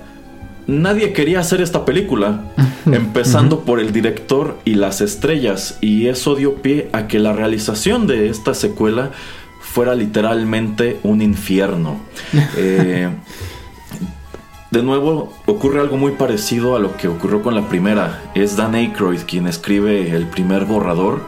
[0.68, 2.44] nadie quería hacer esta película,
[2.86, 8.06] empezando por el director y las estrellas, y eso dio pie a que la realización
[8.06, 9.10] de esta secuela
[9.60, 11.98] fuera literalmente un infierno.
[12.56, 13.08] Eh,
[14.70, 18.22] de nuevo, ocurre algo muy parecido a lo que ocurrió con la primera.
[18.34, 21.22] Es Dan Aykroyd quien escribe el primer borrador.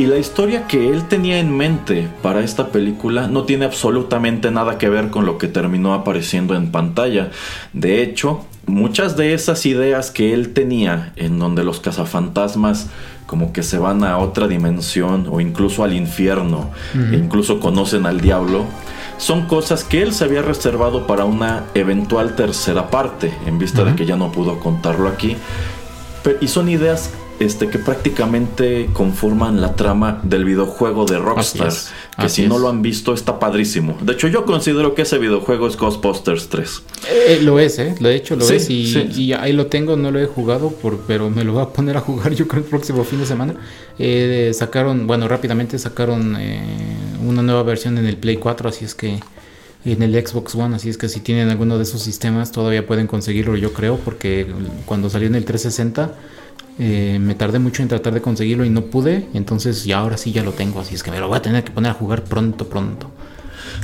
[0.00, 4.78] Y la historia que él tenía en mente para esta película no tiene absolutamente nada
[4.78, 7.28] que ver con lo que terminó apareciendo en pantalla.
[7.74, 12.86] De hecho, muchas de esas ideas que él tenía en donde los cazafantasmas
[13.26, 18.22] como que se van a otra dimensión o incluso al infierno e incluso conocen al
[18.22, 18.64] diablo,
[19.18, 23.94] son cosas que él se había reservado para una eventual tercera parte, en vista de
[23.96, 25.36] que ya no pudo contarlo aquí.
[26.24, 27.10] Pe- y son ideas
[27.40, 31.68] este, que prácticamente conforman la trama del videojuego de Rockstar.
[31.68, 33.96] Así es, Que así si no lo han visto, está padrísimo.
[34.02, 36.82] De hecho, yo considero que ese videojuego es Ghostbusters 3.
[37.08, 37.94] Eh, lo es, ¿eh?
[37.98, 39.08] Lo he hecho, lo Sí, es y, sí.
[39.16, 41.96] y ahí lo tengo, no lo he jugado, por, pero me lo voy a poner
[41.96, 43.54] a jugar yo creo el próximo fin de semana.
[43.98, 46.62] Eh, sacaron, bueno, rápidamente sacaron eh,
[47.26, 49.18] una nueva versión en el Play 4, así es que
[49.86, 53.06] en el Xbox One, así es que si tienen alguno de esos sistemas todavía pueden
[53.06, 54.46] conseguirlo, yo creo, porque
[54.84, 56.14] cuando salió en el 360
[56.82, 60.32] Eh, me tardé mucho en tratar de conseguirlo y no pude, entonces ya ahora sí
[60.32, 62.24] ya lo tengo, así es que me lo voy a tener que poner a jugar
[62.24, 63.10] pronto, pronto.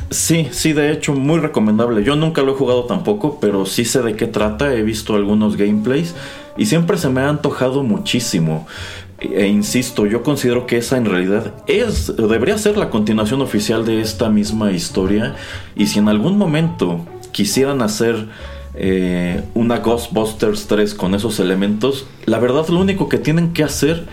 [0.09, 2.03] Sí, sí, de hecho, muy recomendable.
[2.05, 4.73] Yo nunca lo he jugado tampoco, pero sí sé de qué trata.
[4.73, 6.15] He visto algunos gameplays
[6.57, 8.67] y siempre se me ha antojado muchísimo.
[9.21, 14.01] E insisto, yo considero que esa en realidad es, debería ser la continuación oficial de
[14.01, 15.35] esta misma historia.
[15.75, 18.29] Y si en algún momento quisieran hacer
[18.77, 24.07] eh, una Ghostbusters 3 con esos elementos, la verdad lo único que tienen que hacer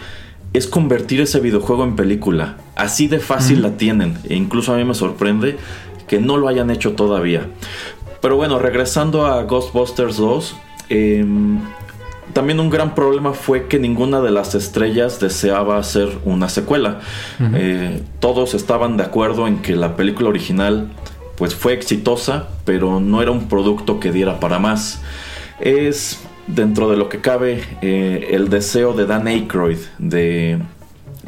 [0.53, 2.57] es convertir ese videojuego en película.
[2.75, 4.17] Así de fácil la tienen.
[4.29, 5.57] E incluso a mí me sorprende
[6.07, 7.47] que no lo hayan hecho todavía.
[8.21, 10.55] Pero bueno, regresando a Ghostbusters 2.
[10.89, 11.59] Em,
[12.33, 17.01] también un gran problema fue que ninguna de las estrellas deseaba hacer una secuela.
[17.53, 20.89] Eh, todos estaban de acuerdo en que la película original
[21.37, 25.01] pues fue exitosa, pero no era un producto que diera para más.
[25.59, 30.59] Es dentro de lo que cabe eh, el deseo de Dan Aykroyd de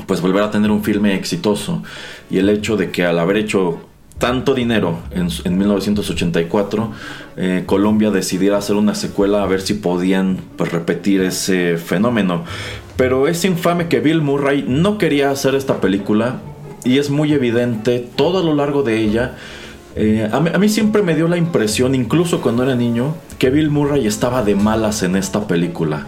[0.08, 1.84] pues volver a tener un filme exitoso
[2.30, 3.80] y el hecho de que al haber hecho
[4.18, 6.92] tanto dinero en, 1984
[7.38, 12.44] eh, Colombia decidiera hacer una secuela a ver si podían pues, repetir ese fenómeno
[12.98, 16.42] pero es infame que Bill Murray no quería hacer esta película
[16.84, 19.36] y es muy evidente todo a lo largo de ella
[19.96, 24.06] eh, a, mí, siempre me dio la impresión, incluso cuando era niño, que Bill Murray
[24.08, 26.06] estaba de malas en esta película.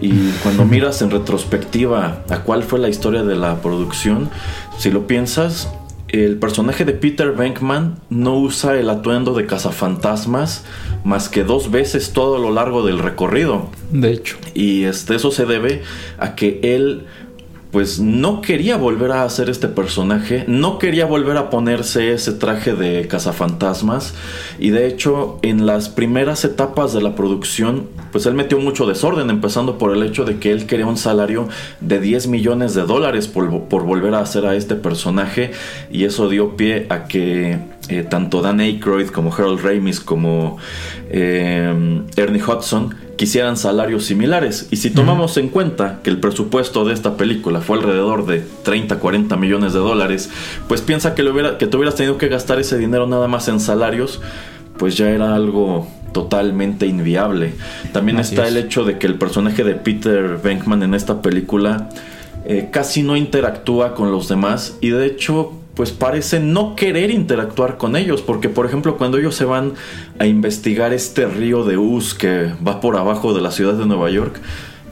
[0.00, 4.30] Y cuando miras en retrospectiva a cuál fue la historia de la producción,
[4.78, 5.68] si lo piensas,
[6.08, 10.64] el personaje de Peter Venkman no usa el atuendo de cazafantasmas
[11.04, 13.68] más que dos veces todo a lo largo del recorrido.
[13.90, 14.36] De hecho.
[14.54, 15.82] Y este, eso se debe
[16.18, 17.06] a que él
[17.70, 22.74] pues no quería volver a hacer este personaje, no quería volver a ponerse ese traje
[22.74, 24.14] de cazafantasmas.
[24.58, 29.28] Y de hecho en las primeras etapas de la producción pues él metió mucho desorden
[29.28, 31.48] empezando por el hecho de que él quería un salario
[31.80, 35.50] de 10 millones de dólares por, volver a hacer a este personaje.
[35.90, 37.58] Y eso dio pie a que
[37.88, 40.56] eh, tanto Dan Aykroyd como Harold Ramis como
[41.10, 44.68] eh, Ernie Hudson quisieran salarios similares.
[44.70, 48.98] Y si tomamos en cuenta que el presupuesto de esta película fue alrededor de 30,
[48.98, 50.30] 40 millones de dólares,
[50.68, 53.60] pues piensa que, hubiera, que te hubieras tenido que gastar ese dinero nada más en
[53.60, 54.20] salarios,
[54.78, 57.54] pues ya era algo totalmente inviable.
[57.92, 61.90] También está el hecho de que el personaje de Peter Venkman en esta película
[62.46, 67.76] eh, casi no interactúa con los demás y de hecho pues parece no querer interactuar
[67.76, 69.74] con ellos, porque por ejemplo cuando ellos se van
[70.18, 74.10] a investigar este río de Uz que va por abajo de la ciudad de Nueva
[74.10, 74.40] York,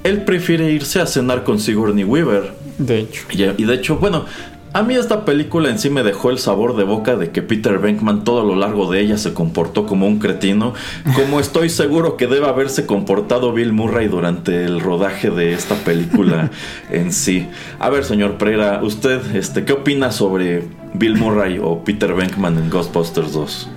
[0.05, 2.53] él prefiere irse a cenar con Sigourney Weaver.
[2.76, 3.22] De hecho.
[3.32, 4.26] Y, de hecho, bueno,
[4.74, 7.78] a mí esta película en sí me dejó el sabor de boca de que Peter
[7.78, 10.74] Venkman todo lo largo de ella se comportó como un cretino,
[11.14, 16.50] como estoy seguro que debe haberse comportado Bill Murray durante el rodaje de esta película
[16.90, 17.46] en sí.
[17.78, 22.68] A ver, señor Pereira, usted, este, ¿qué opina sobre Bill Murray o Peter Venkman en
[22.68, 23.68] Ghostbusters 2?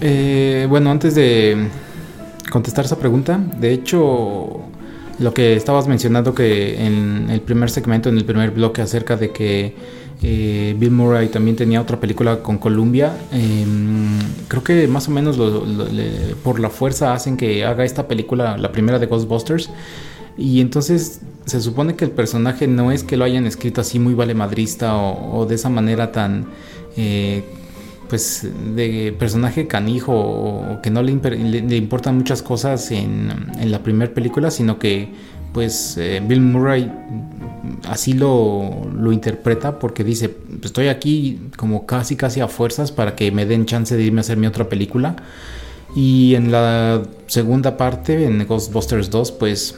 [0.00, 1.68] Eh, bueno, antes de
[2.50, 4.62] contestar esa pregunta, de hecho,
[5.18, 9.32] lo que estabas mencionando que en el primer segmento, en el primer bloque acerca de
[9.32, 13.16] que eh, Bill Murray también tenía otra película con Columbia.
[13.32, 14.18] Em,
[14.48, 15.38] creo que más o menos
[16.42, 19.70] por la fuerza hacen que haga esta película, la primera de Ghostbusters.
[20.36, 24.14] Y entonces se supone que el personaje no es que lo hayan escrito así muy
[24.14, 26.46] valemadrista o, o de esa manera tan...
[26.96, 27.42] Eh,
[28.08, 28.44] pues
[28.74, 31.12] de personaje canijo o que no le,
[31.76, 33.30] importan muchas cosas en
[33.66, 35.10] la primera película, sino que
[35.52, 36.90] pues eh, Bill Murray
[37.88, 43.32] así lo, lo, interpreta porque dice, estoy aquí como casi casi a fuerzas para que
[43.32, 45.16] me den chance de irme a hacer mi otra película.
[45.94, 49.74] Y en la segunda parte, en Ghostbusters 2, pues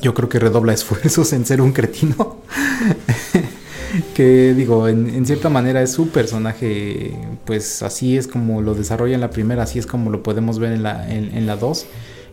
[0.00, 2.38] yo creo que redobla esfuerzos en ser un cretino.
[4.14, 9.20] que digo, en, cierta manera es su personaje, pues así es como lo desarrolla en
[9.20, 11.06] la primera, así es como lo podemos ver en la 2.
[11.08, 11.56] En, la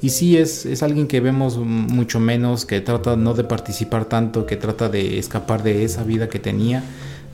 [0.01, 4.47] y sí es, es alguien que vemos mucho menos, que trata no de participar tanto,
[4.47, 6.83] que trata de escapar de esa vida que tenía.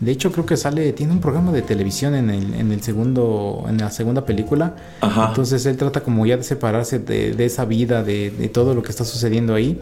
[0.01, 3.65] De hecho, creo que sale, tiene un programa de televisión en el, en el segundo,
[3.67, 4.75] en la segunda película.
[5.01, 8.83] Entonces él trata como ya de separarse de, de esa vida, de, de, todo lo
[8.83, 9.79] que está sucediendo ahí.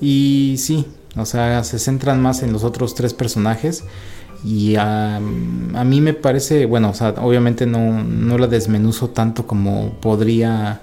[0.00, 0.86] Y sí,
[1.16, 3.84] o sea, se centran más en los otros tres personajes.
[4.44, 9.46] Y a, a mí me parece, bueno, o sea, obviamente no, no la desmenuzo tanto
[9.46, 10.80] como podría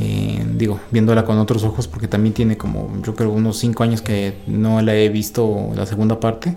[0.00, 4.02] eh, digo, viéndola con otros ojos, porque también tiene como, yo creo, unos 5 años
[4.02, 6.56] que no la he visto la segunda parte.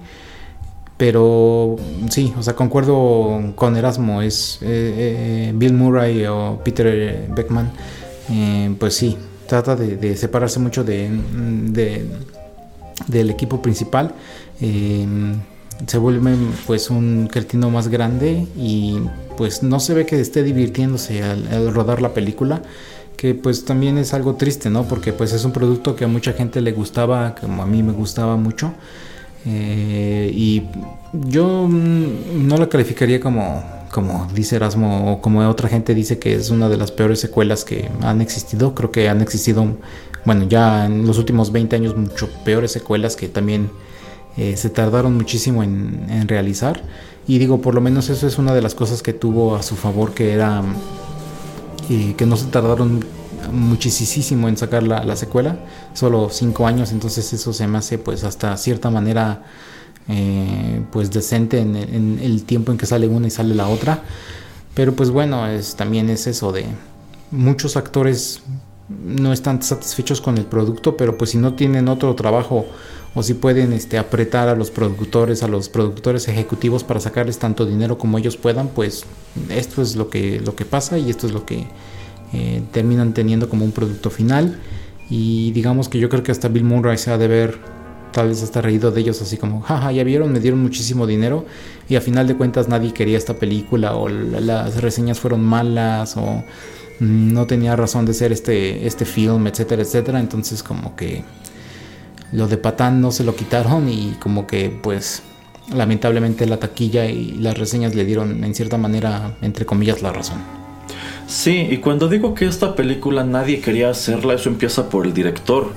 [0.98, 1.76] Pero
[2.10, 4.66] sí, o sea, concuerdo con Erasmo, es eh,
[5.50, 7.72] eh, Bill Murray o Peter Beckman,
[8.80, 9.16] pues sí,
[9.48, 11.10] trata de, separarse mucho de,
[13.08, 14.14] del equipo principal.
[14.62, 15.06] Eh,
[15.86, 16.36] se vuelve
[16.66, 19.00] pues un cretino más grande y
[19.38, 22.64] pues no se ve que esté divirtiéndose al rodar la película
[23.18, 24.84] que pues también es algo triste, ¿no?
[24.88, 27.92] Porque pues es un producto que a mucha gente le gustaba, como a mí me
[27.92, 28.74] gustaba mucho.
[29.46, 30.64] Eh, y
[31.14, 36.36] yo mm, no la calificaría como, como dice Erasmo o como otra gente dice que
[36.36, 38.76] es una de las peores secuelas que han existido.
[38.76, 39.66] Creo que han existido,
[40.24, 43.72] bueno, ya en los últimos 20 años mucho peores secuelas que también
[44.38, 46.84] eh, se tardaron muchísimo en, en realizar.
[47.28, 49.76] Y digo, por lo menos eso es una de las cosas que tuvo a su
[49.76, 50.62] favor, que era
[51.90, 53.06] y que no se tardaron
[53.52, 55.58] muchísimo en sacar la, la secuela,
[55.94, 59.44] solo cinco años, entonces eso se me hace pues hasta cierta manera
[60.10, 64.02] eh, pues decente en, en el tiempo en que sale una y sale la otra,
[64.74, 66.66] pero pues bueno, es, también es eso de
[67.32, 68.42] muchos actores
[68.90, 72.66] no están satisfechos con el producto, pero pues si no tienen otro trabajo
[73.16, 77.66] o si pueden este, apretar a los productores, a los productores ejecutivos para sacarles tanto
[77.66, 79.06] dinero como ellos puedan, pues
[79.50, 81.66] esto es lo que, lo que pasa y esto es lo que
[82.34, 84.60] eh, terminan teniendo como un producto final.
[85.10, 87.58] Y digamos que yo creo que hasta Bill Murray se ha de ver
[88.12, 91.46] tal vez hasta reído de ellos así como, jaja, ya vieron, me dieron muchísimo dinero
[91.88, 96.18] y a final de cuentas nadie quería esta película o la- las reseñas fueron malas
[96.18, 96.44] o
[97.00, 100.20] mm, no tenía razón de ser este, este film, etcétera, etcétera.
[100.20, 101.24] Entonces como que
[102.32, 105.24] lo de Patán no se lo quitaron y como que pues
[105.74, 110.38] lamentablemente la taquilla y las reseñas le dieron en cierta manera entre comillas la razón.
[111.28, 115.74] Sí, y cuando digo que esta película nadie quería hacerla, eso empieza por el director,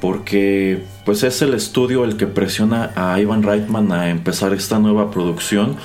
[0.00, 5.10] porque pues es el estudio el que presiona a Ivan Reitman a empezar esta nueva
[5.10, 5.76] producción,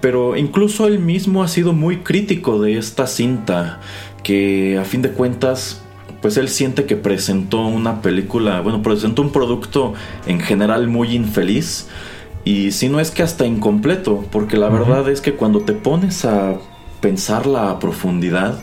[0.00, 3.80] pero incluso él mismo ha sido muy crítico de esta cinta,
[4.22, 5.81] que a fin de cuentas
[6.22, 9.92] pues él siente que presentó una película, bueno, presentó un producto
[10.26, 11.88] en general muy infeliz
[12.44, 16.24] y si no es que hasta incompleto, porque la verdad es que cuando te pones
[16.24, 16.54] a
[17.00, 18.62] pensarla a profundidad,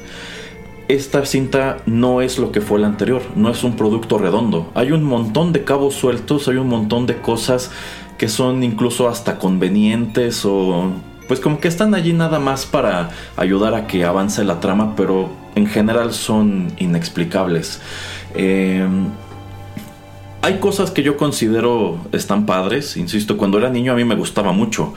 [0.88, 4.72] esta cinta no es lo que fue la anterior, no es un producto redondo.
[4.73, 7.72] Hay un montón de cabos sueltos, hay un montón de cosas
[8.18, 10.91] que son incluso hasta convenientes o
[11.27, 15.30] pues como que están allí nada más para ayudar a que avance la trama, pero
[15.60, 17.80] en general son inexplicables.
[18.36, 18.88] Eh,
[20.41, 24.53] hay cosas que yo considero están padres, insisto, cuando era niño a mí me gustaba
[24.53, 24.94] mucho.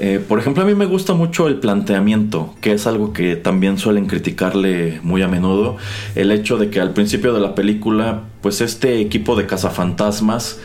[0.00, 3.76] Eh, por ejemplo, a mí me gusta mucho el planteamiento, que es algo que también
[3.76, 5.76] suelen criticarle muy a menudo.
[6.14, 10.58] El hecho de que al principio de la película, pues este equipo de cazafantasmas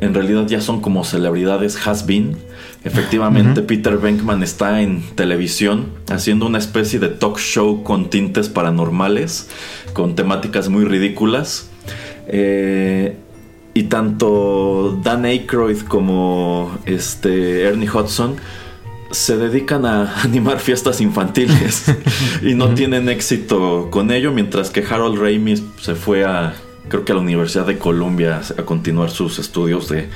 [0.00, 2.36] en realidad ya son como celebridades has been.
[2.86, 9.48] Efectivamente, Peter Venkman está en televisión haciendo una especie de talk show con tintes paranormales,
[9.92, 11.68] con temáticas muy ridículas.
[12.28, 13.16] Eh,
[13.74, 18.36] y tanto Dan Aykroyd como este Ernie Hudson
[19.10, 21.84] se dedican a animar fiestas infantiles
[22.42, 26.54] y no tienen éxito con ello, mientras que Harold Ramis se fue a
[26.88, 30.08] creo que a la Universidad de Columbia a continuar sus estudios de,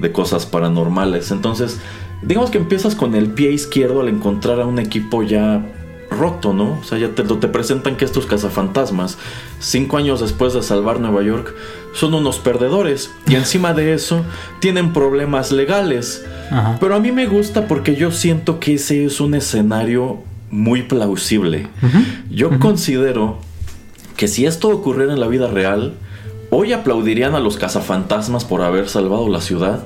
[0.00, 1.30] de cosas paranormales.
[1.30, 1.78] Entonces,
[2.22, 5.64] digamos que empiezas con el pie izquierdo al encontrar a un equipo ya
[6.10, 6.78] roto, ¿no?
[6.80, 9.18] O sea, ya te, te presentan que estos cazafantasmas,
[9.58, 11.54] cinco años después de salvar Nueva York,
[11.92, 13.10] son unos perdedores.
[13.26, 14.24] Y encima de eso,
[14.60, 16.24] tienen problemas legales.
[16.50, 16.76] Ajá.
[16.80, 21.68] Pero a mí me gusta porque yo siento que ese es un escenario muy plausible.
[22.30, 23.38] Yo considero
[24.16, 25.94] que si esto ocurriera en la vida real,
[26.50, 29.84] hoy aplaudirían a los cazafantasmas por haber salvado la ciudad.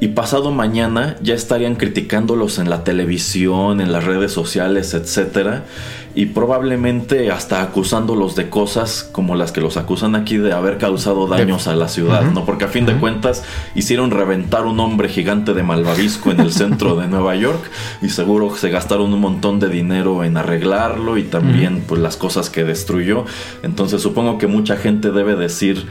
[0.00, 5.62] Y pasado mañana ya estarían criticándolos en la televisión, en las redes sociales, etc.
[6.14, 11.26] Y probablemente hasta acusándolos de cosas como las que los acusan aquí de haber causado
[11.26, 12.44] daños a la ciudad, ¿no?
[12.44, 13.42] Porque a fin de cuentas
[13.74, 17.68] hicieron reventar un hombre gigante de malvavisco en el centro de Nueva York
[18.00, 22.50] y seguro se gastaron un montón de dinero en arreglarlo y también pues las cosas
[22.50, 23.24] que destruyó.
[23.64, 25.86] Entonces supongo que mucha gente debe decir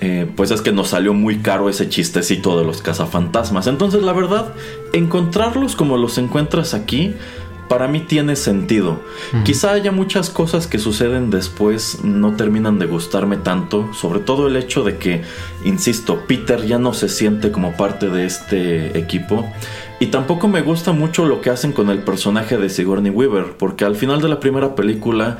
[0.00, 3.66] eh, pues es que nos salió muy caro ese chistecito de los cazafantasmas.
[3.66, 4.54] Entonces, la verdad,
[4.92, 7.14] encontrarlos como los encuentras aquí,
[7.68, 9.00] para mí tiene sentido.
[9.44, 14.56] Quizá haya muchas cosas que suceden después, no terminan de gustarme tanto, sobre todo el
[14.56, 15.22] hecho de que,
[15.64, 19.50] insisto, Peter ya no se siente como parte de este equipo.
[20.00, 23.84] Y tampoco me gusta mucho lo que hacen con el personaje de Sigourney Weaver, porque
[23.84, 25.38] al final de la primera película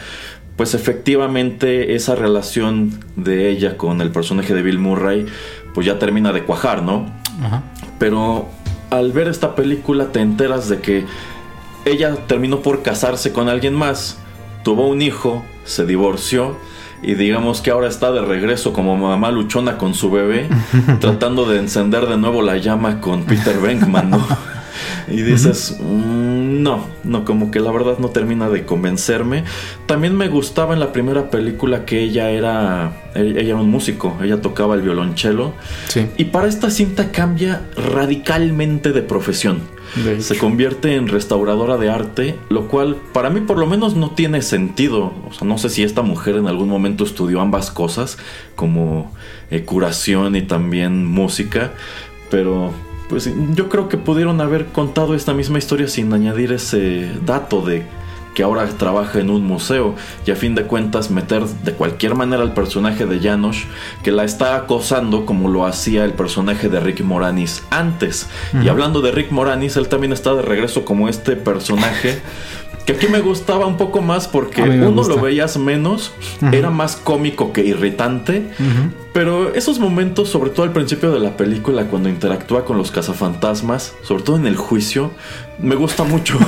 [0.59, 5.25] pues efectivamente esa relación de ella con el personaje de Bill Murray
[5.73, 7.07] pues ya termina de cuajar, ¿no?
[7.41, 7.63] Ajá.
[8.01, 8.49] Pero
[8.91, 11.07] al ver esta película te enteras de que
[11.85, 14.19] ella terminó por casarse con alguien más,
[14.65, 16.57] tuvo un hijo, se divorció
[17.03, 20.49] y digamos que ahora está de regreso como mamá luchona con su bebé,
[21.01, 24.27] tratando de encender de nuevo la llama con Peter Venkman, ¿no?
[25.09, 29.45] Y dices, "Mm, no, no, como que la verdad no termina de convencerme.
[29.87, 34.41] También me gustaba en la primera película que ella era, ella era un músico, ella
[34.41, 35.53] tocaba el violonchelo.
[35.89, 36.07] Sí.
[36.17, 39.61] Y para esta cinta cambia radicalmente de profesión.
[40.05, 44.11] De Se convierte en restauradora de arte, lo cual para mí por lo menos no
[44.11, 45.15] tiene sentido.
[45.29, 48.19] O sea, no sé si esta mujer en algún momento estudió ambas cosas,
[48.55, 49.13] como
[49.51, 51.73] eh, curación y también música,
[52.31, 52.75] pero
[53.09, 57.87] pues yo creo que pudieron haber contado esta misma historia sin añadir ese dato de
[58.35, 62.43] que ahora trabaja en un museo y a fin de cuentas meter de cualquier manera
[62.45, 63.65] al personaje de Janosch
[64.05, 68.29] que la está acosando como lo hacía el personaje de Rick Moranis antes.
[68.63, 72.21] Y hablando de Rick Moranis, él también está de regreso como este personaje
[72.89, 75.15] que aquí me gustaba un poco más porque uno gusta.
[75.15, 76.13] lo veías menos,
[76.53, 78.51] era más cómico que irritante.
[79.19, 83.93] Pero esos momentos, sobre todo al principio de la película, cuando interactúa con los cazafantasmas,
[84.05, 85.11] sobre todo en el juicio,
[85.61, 86.39] me gusta mucho.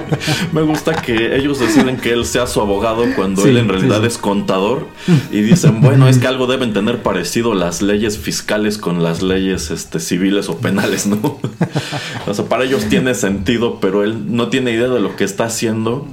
[0.54, 4.00] me gusta que ellos deciden que él sea su abogado cuando Sí, él en realidad
[4.00, 4.88] sí, es contador.
[5.30, 9.70] Y dicen, bueno, es que algo deben tener parecido las leyes fiscales con las leyes
[9.70, 11.38] este, civiles o penales, ¿no?
[12.26, 15.44] o sea, para ellos tiene sentido, pero él no tiene idea de lo que está
[15.44, 16.08] haciendo.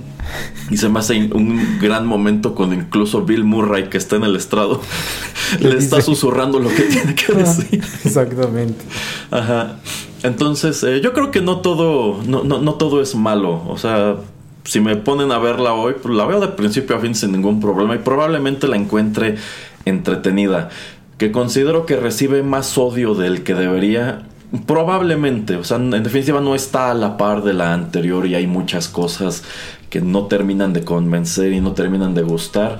[0.69, 4.35] Y se me hace un gran momento con incluso Bill Murray que está en el
[4.35, 4.81] estrado.
[5.59, 7.83] Le está susurrando lo que tiene que decir.
[8.03, 8.83] Exactamente.
[9.29, 9.77] Ajá.
[10.23, 13.63] Entonces, eh, yo creo que no todo, no, no, no todo es malo.
[13.67, 14.17] O sea,
[14.63, 17.59] si me ponen a verla hoy, pues la veo de principio a fin sin ningún
[17.59, 19.37] problema y probablemente la encuentre
[19.85, 20.69] entretenida.
[21.17, 24.23] Que considero que recibe más odio del que debería.
[24.65, 28.47] Probablemente, o sea, en definitiva no está a la par de la anterior y hay
[28.47, 29.43] muchas cosas
[29.91, 32.79] que no terminan de convencer y no terminan de gustar.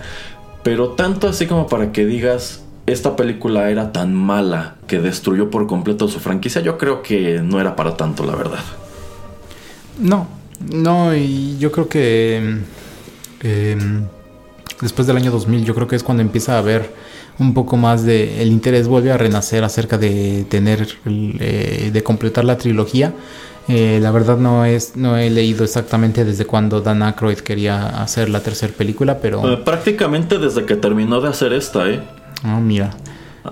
[0.63, 5.67] Pero tanto así como para que digas, esta película era tan mala que destruyó por
[5.67, 8.63] completo su franquicia, yo creo que no era para tanto, la verdad.
[9.99, 10.27] No,
[10.59, 12.59] no, y yo creo que
[13.41, 13.77] eh,
[14.81, 16.93] después del año 2000, yo creo que es cuando empieza a haber
[17.39, 18.41] un poco más de.
[18.41, 20.88] El interés vuelve a renacer acerca de tener.
[21.05, 23.13] eh, de completar la trilogía.
[23.73, 28.27] Eh, la verdad no es no he leído exactamente desde cuando Dan Aykroyd quería hacer
[28.27, 32.02] la tercera película, pero Eh, prácticamente desde que terminó de hacer esta, ¿eh?
[32.43, 32.89] Ah, mira.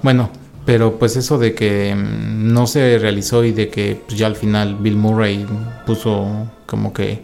[0.03, 0.29] Bueno,
[0.65, 4.35] pero pues eso de que mm, no se realizó y de que pues, ya al
[4.35, 5.45] final Bill Murray
[5.85, 7.23] puso como que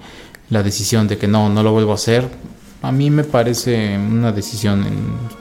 [0.50, 2.30] la decisión de que no, no lo vuelvo a hacer,
[2.82, 4.96] a mí me parece una decisión en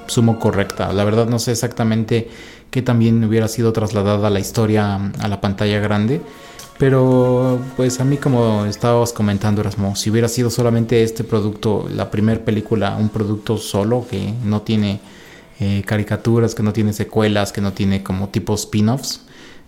[0.08, 0.92] sumo correcta.
[0.92, 2.28] La verdad no sé exactamente
[2.72, 6.20] qué también hubiera sido trasladada la historia a la pantalla grande.
[6.78, 12.10] Pero pues a mí como estabas comentando Erasmo, si hubiera sido solamente este producto, la
[12.10, 15.00] primera película, un producto solo que no tiene
[15.60, 19.20] eh, caricaturas, que no tiene secuelas, que no tiene como tipo spin-offs,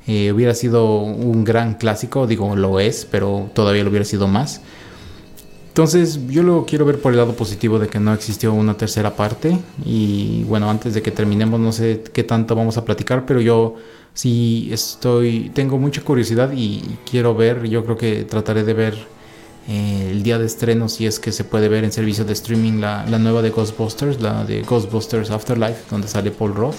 [0.09, 4.61] eh, hubiera sido un gran clásico, digo lo es, pero todavía lo hubiera sido más.
[5.69, 9.15] Entonces yo lo quiero ver por el lado positivo de que no existió una tercera
[9.15, 13.41] parte y bueno, antes de que terminemos no sé qué tanto vamos a platicar, pero
[13.43, 13.75] yo
[14.17, 18.95] sí estoy, tengo mucha curiosidad y quiero ver, yo creo que trataré de ver
[19.69, 22.81] eh, el día de estreno si es que se puede ver en servicio de streaming
[22.81, 26.77] la, nueva de Ghostbusters, la de Ghostbusters Afterlife, donde sale Paul Roth.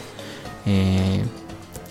[0.65, 1.22] Eh,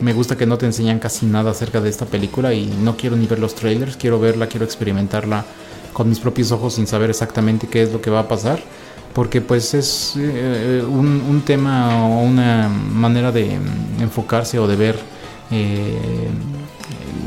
[0.01, 3.14] me gusta que no te enseñan casi nada acerca de esta película y no quiero
[3.14, 5.44] ni ver los trailers, quiero verla, quiero experimentarla
[5.93, 8.60] con mis propios ojos sin saber exactamente qué es lo que va a pasar.
[9.14, 13.55] Porque pues es eh, un, tema o una manera de
[14.01, 15.16] enfocarse o de ver
[15.51, 16.28] eh,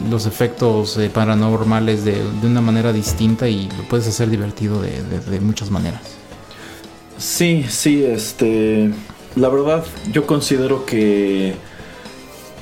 [0.10, 5.04] los efectos eh, paranormales de, de una manera distinta y lo puedes hacer divertido de,
[5.04, 6.02] de- de muchas maneras.
[7.18, 8.92] Sí, sí, este.
[9.36, 11.54] La verdad, yo considero que.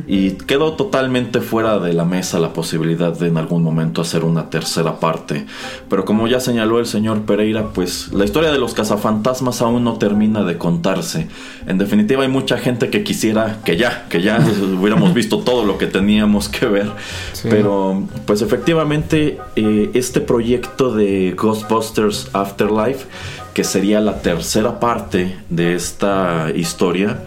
[0.07, 4.49] y quedó totalmente fuera de la mesa la posibilidad de en algún momento hacer una
[4.49, 5.45] tercera parte.
[5.89, 9.99] Pero como ya señaló el señor Pereira, pues la historia de los cazafantasmas aún no
[9.99, 11.27] termina de contarse.
[11.68, 14.39] En definitiva hay mucha gente que quisiera que ya, que ya
[14.80, 16.89] hubiéramos visto todo lo que teníamos que ver.
[17.34, 17.48] Sí.
[17.48, 23.06] Pero pues efectivamente eh, este proyecto de Ghostbusters Afterlife
[23.53, 27.23] que sería la tercera parte de esta historia,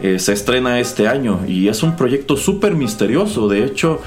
[0.00, 3.48] eh, se estrena este año y es un proyecto súper misterioso.
[3.48, 4.00] De hecho,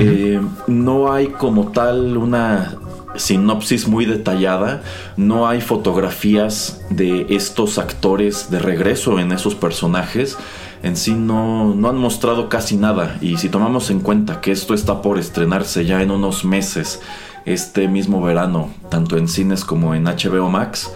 [0.00, 2.76] eh, no hay como tal una
[3.14, 4.82] sinopsis muy detallada,
[5.16, 10.36] no hay fotografías de estos actores de regreso en esos personajes.
[10.82, 14.74] En sí no, no han mostrado casi nada y si tomamos en cuenta que esto
[14.74, 17.00] está por estrenarse ya en unos meses,
[17.44, 20.92] este mismo verano, tanto en cines como en HBO Max,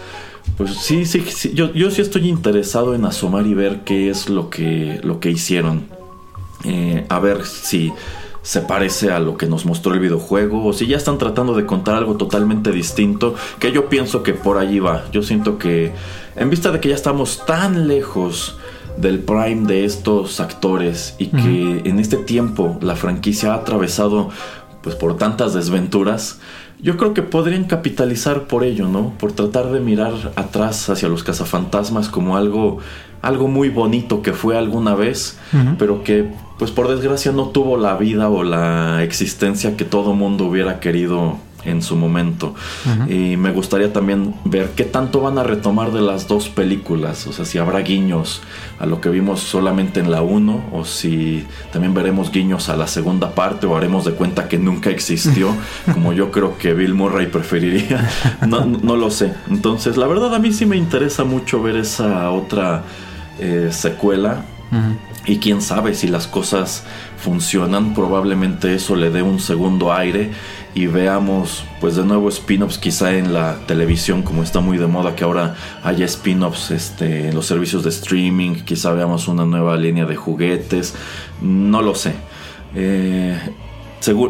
[0.57, 4.29] pues sí, sí, sí, yo, yo sí estoy interesado en asomar y ver qué es
[4.29, 5.85] lo que, lo que hicieron.
[6.63, 7.93] Eh, a ver si
[8.41, 11.65] se parece a lo que nos mostró el videojuego o si ya están tratando de
[11.65, 15.03] contar algo totalmente distinto, que yo pienso que por allí va.
[15.11, 15.91] Yo siento que
[16.35, 18.57] en vista de que ya estamos tan lejos
[18.97, 24.29] del prime de estos actores y que en este tiempo la franquicia ha atravesado
[24.81, 26.39] pues por tantas desventuras,
[26.79, 29.13] yo creo que podrían capitalizar por ello, ¿no?
[29.17, 32.79] Por tratar de mirar atrás hacia los cazafantasmas como algo
[33.21, 35.37] algo muy bonito que fue alguna vez,
[35.79, 40.45] pero que pues por desgracia no tuvo la vida o la existencia que todo mundo
[40.45, 42.55] hubiera querido en su momento.
[43.09, 47.33] Y me gustaría también ver qué tanto van a retomar de las dos películas, o
[47.33, 48.41] sea, si habrá guiños
[48.79, 52.87] a lo que vimos solamente en la 1 o si también veremos guiños a la
[52.87, 55.53] segunda parte o haremos de cuenta que nunca existió,
[55.93, 58.09] como yo creo que Bill Murray preferiría.
[58.47, 59.33] No, no lo sé.
[59.49, 62.83] Entonces, la verdad a mí sí me interesa mucho ver esa otra
[63.39, 64.45] eh, secuela.
[65.25, 66.83] Y quién sabe si las cosas
[67.17, 70.31] funcionan, probablemente eso le dé un segundo aire
[70.73, 75.15] y veamos pues de nuevo spin-offs quizá en la televisión como está muy de moda
[75.15, 80.05] que ahora haya spin-offs este, en los servicios de streaming, quizá veamos una nueva línea
[80.05, 80.95] de juguetes,
[81.41, 82.13] no lo sé.
[82.75, 83.37] Eh,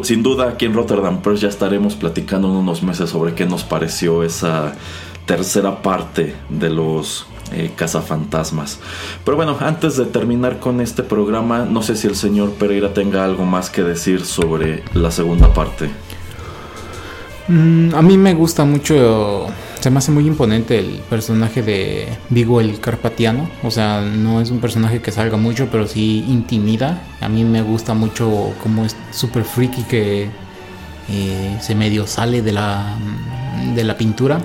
[0.02, 3.64] sin duda aquí en Rotterdam Press ya estaremos platicando en unos meses sobre qué nos
[3.64, 4.74] pareció esa
[5.26, 8.78] tercera parte de los eh, cazafantasmas.
[9.24, 13.24] Pero bueno, antes de terminar con este programa, no sé si el señor Pereira tenga
[13.24, 15.90] algo más que decir sobre la segunda parte.
[17.48, 19.46] Mm, a mí me gusta mucho,
[19.80, 23.48] se me hace muy imponente el personaje de Vigo el Carpatiano.
[23.62, 27.02] O sea, no es un personaje que salga mucho, pero sí intimida.
[27.20, 30.28] A mí me gusta mucho como es súper freaky que
[31.10, 32.98] eh, se medio sale de la,
[33.74, 34.40] de la pintura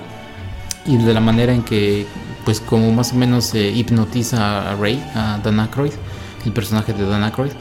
[0.86, 2.06] y de la manera en que,
[2.44, 5.92] pues, como más o menos eh, hipnotiza a Ray, a Dan Aykroyd,
[6.44, 7.52] el personaje de Dan Aykroyd.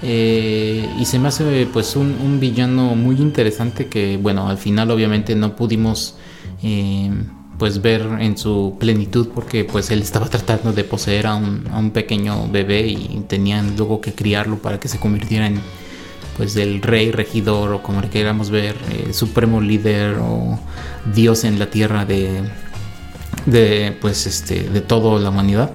[0.00, 5.34] Eh, y se me hace pues un, villano muy interesante que bueno al final obviamente
[5.34, 6.14] no pudimos
[6.62, 7.10] eh,
[7.58, 11.78] pues ver en su plenitud porque pues él estaba tratando de poseer a un, a
[11.78, 15.60] un pequeño bebé y tenían luego que criarlo para que se convirtiera en
[16.36, 18.76] pues el rey regidor o como le queramos ver
[19.10, 20.60] supremo líder o
[21.12, 22.44] dios en la tierra de
[23.46, 25.72] de pues este de toda la humanidad.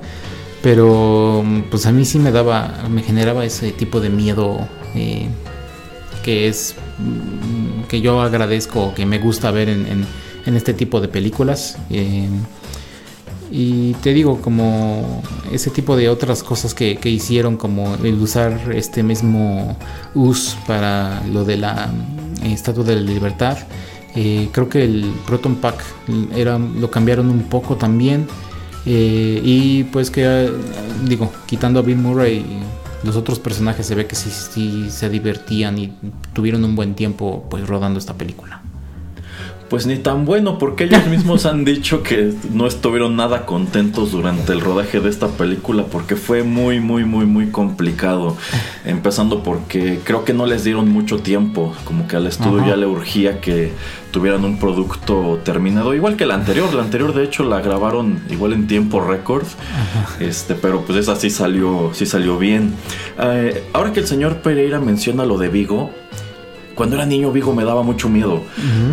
[0.61, 4.65] Pero pues a mí sí me daba me generaba ese tipo de miedo
[4.95, 5.27] eh,
[6.23, 9.85] que es mm, que yo agradezco que me gusta ver en,
[10.45, 12.27] en- este tipo de películas eh,
[13.51, 15.21] y te digo como
[15.51, 19.77] ese tipo de otras cosas que, que hicieron como el usar este mismo
[20.15, 21.87] US para lo de la
[22.41, 23.57] mm, estatua de la libertad
[24.15, 25.83] eh, creo que el Proton Pack
[26.35, 28.27] era, lo cambiaron un poco también
[28.85, 30.51] eh, y pues que, eh,
[31.05, 32.45] digo, quitando a Bill Murray,
[33.03, 35.93] los otros personajes se ve que sí, sí se divertían y
[36.33, 38.62] tuvieron un buen tiempo pues rodando esta película.
[39.73, 44.53] Pues ni tan bueno, porque ellos mismos han dicho que no estuvieron nada contentos durante
[44.53, 48.37] el rodaje de esta película porque fue muy, muy, muy, muy complicado.
[48.85, 52.67] Empezando porque creo que no les dieron mucho tiempo, como que al estudio Ajá.
[52.67, 53.71] ya le urgía que
[54.11, 56.71] tuvieran un producto terminado, igual que la anterior.
[56.75, 59.47] La anterior, de hecho, la grabaron igual en tiempo récord,
[60.19, 62.75] este, pero pues esa sí salió, sí salió bien.
[63.17, 65.89] Eh, ahora que el señor Pereira menciona lo de Vigo,
[66.75, 68.41] cuando era niño Vigo me daba mucho miedo.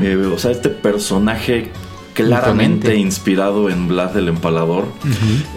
[0.03, 1.71] Eh, o sea, este personaje
[2.15, 4.87] claramente inspirado en Vlad el Empalador,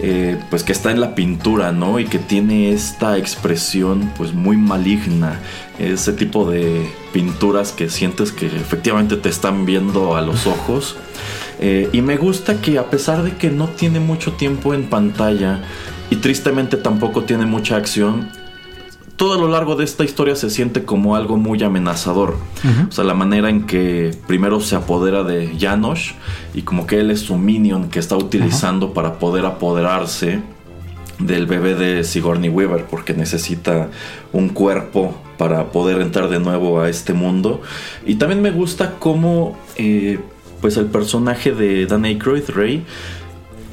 [0.00, 1.98] eh, pues que está en la pintura, ¿no?
[1.98, 5.40] Y que tiene esta expresión pues muy maligna,
[5.78, 10.96] ese tipo de pinturas que sientes que efectivamente te están viendo a los ojos.
[11.60, 15.62] Eh, y me gusta que a pesar de que no tiene mucho tiempo en pantalla
[16.10, 18.28] y tristemente tampoco tiene mucha acción,
[19.16, 22.36] todo a lo largo de esta historia se siente como algo muy amenazador.
[22.88, 26.12] O sea, la manera en que primero se apodera de Janosch
[26.52, 30.40] y como que él es su minion que está utilizando para poder apoderarse
[31.18, 33.88] del bebé de Sigourney Weaver porque necesita
[34.32, 37.62] un cuerpo para poder entrar de nuevo a este mundo.
[38.04, 40.18] Y también me gusta cómo eh,
[40.60, 42.84] pues el personaje de Dan Aykroyd, Ray,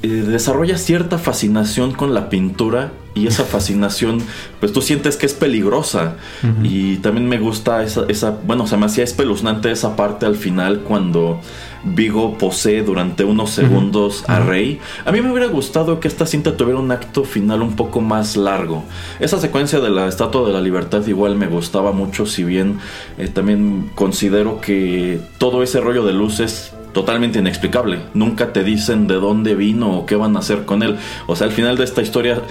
[0.03, 4.19] eh, desarrolla cierta fascinación con la pintura y esa fascinación,
[4.59, 6.15] pues tú sientes que es peligrosa.
[6.63, 10.81] Y también me gusta esa, esa, bueno, se me hacía espeluznante esa parte al final
[10.81, 11.39] cuando
[11.83, 14.79] Vigo posee durante unos segundos a Rey.
[15.05, 18.37] A mí me hubiera gustado que esta cinta tuviera un acto final un poco más
[18.37, 18.83] largo.
[19.19, 22.79] Esa secuencia de la Estatua de la Libertad igual me gustaba mucho, si bien
[23.17, 27.99] eh, también considero que todo ese rollo de luces totalmente inexplicable.
[28.13, 30.97] Nunca te dicen de dónde vino o qué van a hacer con él.
[31.27, 32.41] O sea, al final de esta historia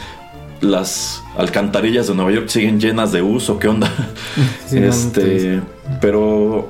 [0.61, 3.91] las alcantarillas de Nueva York siguen llenas de uso, ¿qué onda?
[4.67, 5.61] Sí, no este,
[6.01, 6.69] pero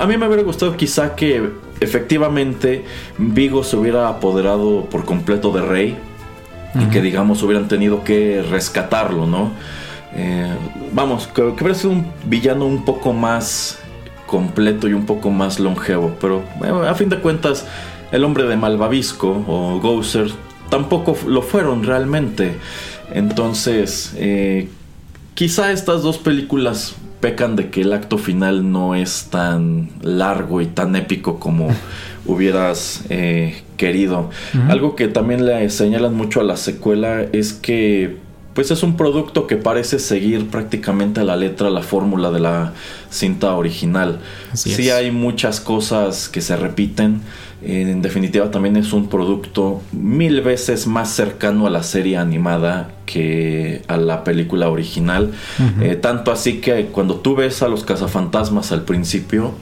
[0.00, 1.50] a mí me hubiera gustado quizá que
[1.80, 2.84] efectivamente
[3.18, 5.98] Vigo se hubiera apoderado por completo de Rey
[6.74, 9.50] y que digamos hubieran tenido que rescatarlo, ¿no?
[10.14, 10.54] Eh,
[10.92, 13.78] vamos, que, que hubiera sido un villano un poco más
[14.30, 17.66] completo y un poco más longevo, pero eh, a fin de cuentas
[18.12, 20.30] el hombre de Malvavisco o Gouser
[20.68, 22.54] tampoco lo fueron realmente.
[23.12, 24.68] Entonces, eh,
[25.34, 30.66] quizá estas dos películas pecan de que el acto final no es tan largo y
[30.66, 31.66] tan épico como
[32.24, 34.30] hubieras eh, querido.
[34.68, 38.16] Algo que también le señalan mucho a la secuela es que
[38.54, 42.72] pues es un producto que parece seguir prácticamente a la letra la fórmula de la
[43.08, 44.20] cinta original.
[44.52, 44.94] Así sí es.
[44.94, 47.20] hay muchas cosas que se repiten.
[47.62, 53.82] En definitiva también es un producto mil veces más cercano a la serie animada que
[53.86, 55.32] a la película original.
[55.80, 59.52] Eh, tanto así que cuando tú ves a los cazafantasmas al principio,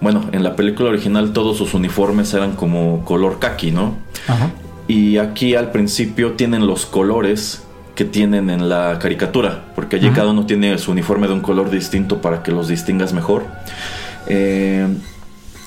[0.00, 3.96] bueno, en la película original todos sus uniformes eran como color kaki, ¿no?
[4.28, 4.52] Ajá.
[4.86, 7.64] Y aquí al principio tienen los colores
[8.00, 11.68] que tienen en la caricatura, porque allí cada uno tiene su uniforme de un color
[11.68, 13.44] distinto para que los distingas mejor.
[14.26, 14.88] Eh,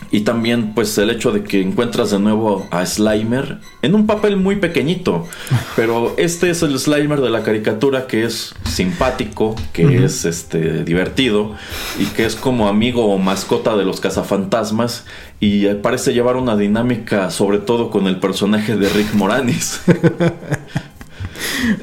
[0.10, 4.38] y también pues el hecho de que encuentras de nuevo a Slimer en un papel
[4.38, 5.28] muy pequeñito,
[5.76, 11.54] pero este es el Slimer de la caricatura que es simpático, que es este divertido
[12.00, 15.06] y que es como amigo o mascota de los cazafantasmas
[15.40, 19.82] y parece llevar una dinámica sobre todo con el personaje de Rick Moranis.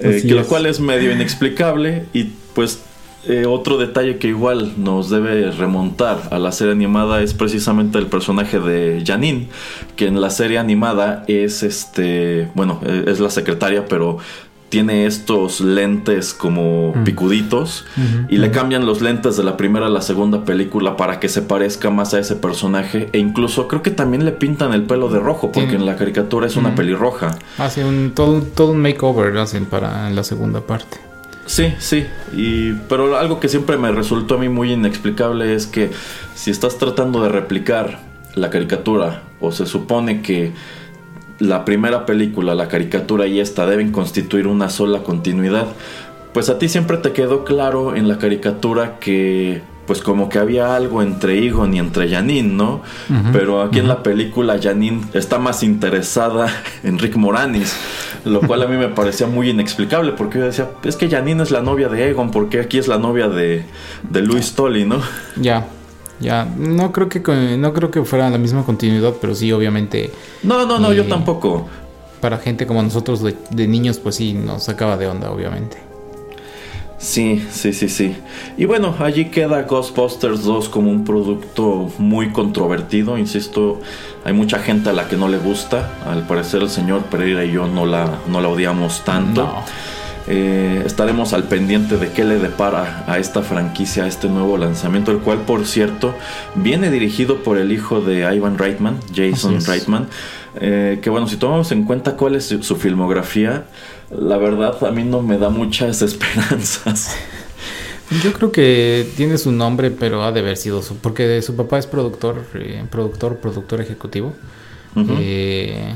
[0.03, 2.25] Eh, que lo cual es medio inexplicable y
[2.55, 2.81] pues
[3.27, 8.07] eh, otro detalle que igual nos debe remontar a la serie animada es precisamente el
[8.07, 9.49] personaje de Janine,
[9.97, 14.19] que en la serie animada es este, bueno, eh, es la secretaria, pero
[14.71, 17.85] tiene estos lentes como picuditos
[18.29, 21.43] y le cambian los lentes de la primera a la segunda película para que se
[21.43, 25.19] parezca más a ese personaje e incluso creo que también le pintan el pelo de
[25.19, 27.37] rojo porque en la caricatura es una pelirroja.
[27.59, 30.99] Hace un todo, un- todo un makeover hacen para la segunda parte.
[31.47, 35.91] Sí, sí, y, pero algo que siempre me resultó a mí muy inexplicable es que
[36.37, 37.99] si estás tratando de replicar
[38.37, 40.53] la caricatura o se supone que
[41.41, 45.67] la primera película, la caricatura y esta deben constituir una sola continuidad,
[46.33, 50.77] pues a ti siempre te quedó claro en la caricatura que pues como que había
[50.77, 52.81] algo entre Egon y entre Janine, ¿no?
[53.33, 56.47] Pero aquí en la película Janine está más interesada
[56.85, 57.75] en Rick Moranis,
[58.25, 61.51] lo cual a mí me parecía muy inexplicable porque yo decía, es que Janine es
[61.51, 63.65] la novia de Egon, porque aquí es la novia de,
[64.09, 65.01] de Louis Tully, ¿no?
[65.35, 65.67] Ya,
[66.21, 66.45] ya.
[66.57, 67.21] No creo que
[67.59, 70.11] no creo que fuera la misma continuidad, pero sí, obviamente,
[70.43, 71.69] No, no, no, yo Y- tampoco.
[72.21, 75.79] para gente como nosotros de, de niños, pues sí, nos sacaba de onda, obviamente.
[76.99, 78.15] Sí, sí, sí, sí.
[78.59, 83.81] Y bueno, allí queda Ghostbusters 2 como un producto muy controvertido, insisto,
[84.23, 87.53] hay mucha gente a la que no le gusta, al parecer el señor Pereira y
[87.53, 89.45] yo no la, no la odiamos tanto.
[89.45, 89.63] No.
[90.33, 95.11] Eh, estaremos al pendiente de qué le depara a esta franquicia, a este nuevo lanzamiento,
[95.11, 96.15] el cual por cierto
[96.55, 99.61] viene dirigido por el hijo de Ivan Reitman, Jason.
[99.67, 100.07] Reitman,
[100.61, 103.65] eh, que bueno, si tomamos en cuenta cuál es su, su filmografía,
[104.17, 107.17] la verdad a mí no me da muchas esperanzas.
[108.23, 111.79] Yo creo que tiene su nombre, pero ha de haber sido su, porque su papá
[111.79, 114.33] es productor, eh, productor, productor ejecutivo.
[114.97, 115.93] Eh,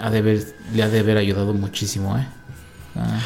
[0.00, 2.26] ha de haber- le ha de haber ayudado muchísimo, ¿eh?
[2.96, 3.20] Ah,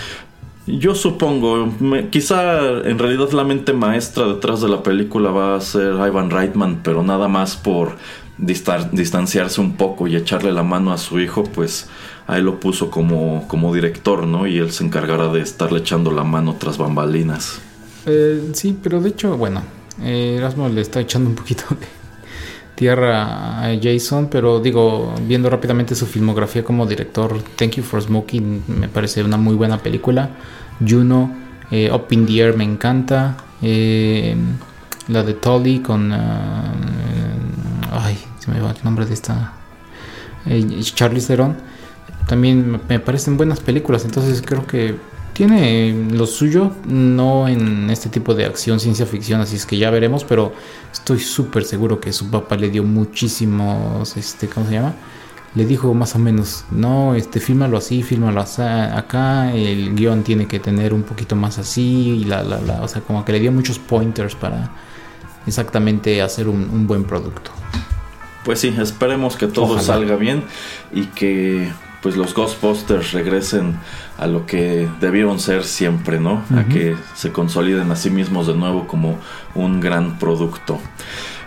[0.66, 5.60] Yo supongo, me- quizá en realidad la mente maestra detrás de la película va a
[5.60, 7.96] ser Ivan Reitman, pero nada más por
[8.38, 11.88] distar- distanciarse un poco y echarle la mano a su hijo, pues
[12.26, 14.46] ahí lo puso como, como director, ¿no?
[14.46, 17.58] Y él se encargará de estarle echando la mano tras bambalinas.
[18.06, 19.62] Eh, sí, pero de hecho, bueno,
[20.02, 21.86] eh, Erasmo le está echando un poquito de
[22.80, 28.62] tierra a Jason, pero digo, viendo rápidamente su filmografía como director, Thank You for Smoking
[28.68, 30.30] me parece una muy buena película.
[30.80, 31.30] Juno,
[31.70, 33.36] eh, Up in the Air me encanta.
[33.60, 34.34] eh,
[35.08, 36.10] la de Tully con...
[36.10, 36.72] ah,
[37.90, 39.52] ay, se me va el nombre de esta...
[40.46, 41.56] eh, Charlize Theron.
[42.26, 44.96] También me parecen buenas películas, entonces creo que
[45.40, 49.88] tiene lo suyo, no en este tipo de acción, ciencia ficción, así es que ya
[49.88, 50.52] veremos, pero
[50.92, 54.92] estoy súper seguro que su papá le dio muchísimos, este, ¿cómo se llama?
[55.54, 60.46] Le dijo más o menos, no, este, fírmalo así, fírmalo así, acá, el guion tiene
[60.46, 63.40] que tener un poquito más así, y la, la, la, o sea, como que le
[63.40, 64.70] dio muchos pointers para
[65.46, 67.50] exactamente hacer un, un buen producto.
[68.44, 69.80] Pues sí, esperemos que todo Ojalá.
[69.80, 70.44] salga bien
[70.92, 71.70] y que
[72.02, 73.78] pues los Ghostbusters regresen
[74.18, 76.42] a lo que debieron ser siempre, ¿no?
[76.56, 79.18] A que se consoliden a sí mismos de nuevo como
[79.54, 80.78] un gran producto.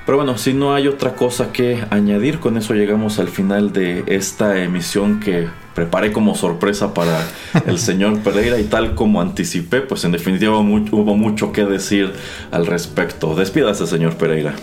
[0.05, 4.03] Pero bueno, si no hay otra cosa que añadir, con eso llegamos al final de
[4.07, 7.25] esta emisión que preparé como sorpresa para
[7.65, 12.11] el señor Pereira y tal como anticipé, pues en definitiva hubo mucho que decir
[12.51, 13.33] al respecto.
[13.33, 14.55] Despídase, señor Pereira.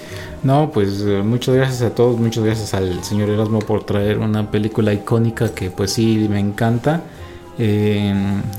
[0.43, 4.51] No, pues eh, muchas gracias a todos, muchas gracias al señor Erasmo por traer una
[4.51, 7.03] película icónica que pues sí me encanta.
[7.59, 8.15] Eh,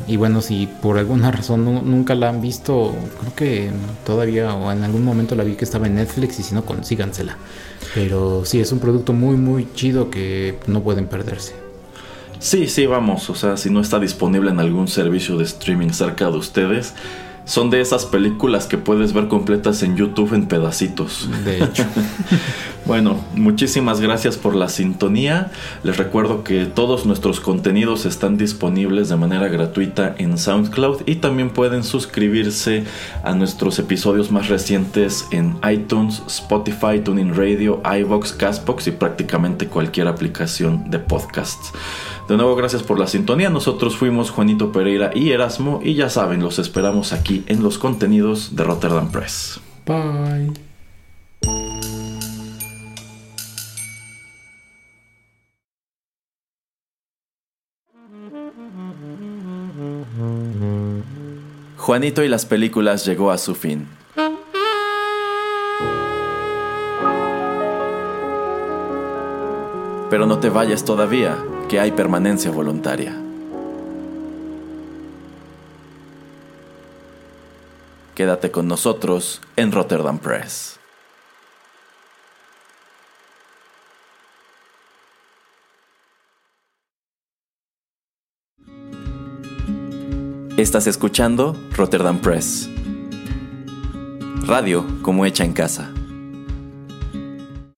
[0.06, 3.72] y bueno, si por alguna razón nu- nunca la han visto, creo que
[4.06, 7.38] todavía o en algún momento la vi que estaba en Netflix y si no, consígansela.
[7.96, 11.56] Pero sí, es un producto muy, muy chido que no pueden perderse.
[12.40, 13.30] Sí, sí, vamos.
[13.30, 16.94] O sea, si no está disponible en algún servicio de streaming cerca de ustedes,
[17.52, 21.30] son de esas películas que puedes ver completas en YouTube en pedacitos.
[21.44, 21.84] De hecho,
[22.86, 25.52] Bueno, muchísimas gracias por la sintonía.
[25.84, 31.52] Les recuerdo que todos nuestros contenidos están disponibles de manera gratuita en SoundCloud y también
[31.52, 32.84] pueden suscribirse
[33.24, 40.08] a nuestros episodios más recientes en iTunes, Spotify, TuneIn Radio, iVoox, Castbox y prácticamente cualquier
[40.08, 41.72] aplicación de podcasts.
[42.32, 43.50] De nuevo, gracias por la sintonía.
[43.50, 48.56] Nosotros fuimos Juanito Pereira y Erasmo y ya saben, los esperamos aquí en los contenidos
[48.56, 49.60] de Rotterdam Press.
[49.86, 50.54] bye.
[61.76, 63.90] Juanito y las películas llegó a su fin.
[70.10, 71.38] Pero no te vayas todavía,
[71.72, 73.16] que hay permanencia voluntaria.
[78.14, 80.78] Quédate con nosotros en Rotterdam Press.
[90.58, 92.70] Estás escuchando Rotterdam Press.
[94.46, 95.94] Radio como hecha en casa.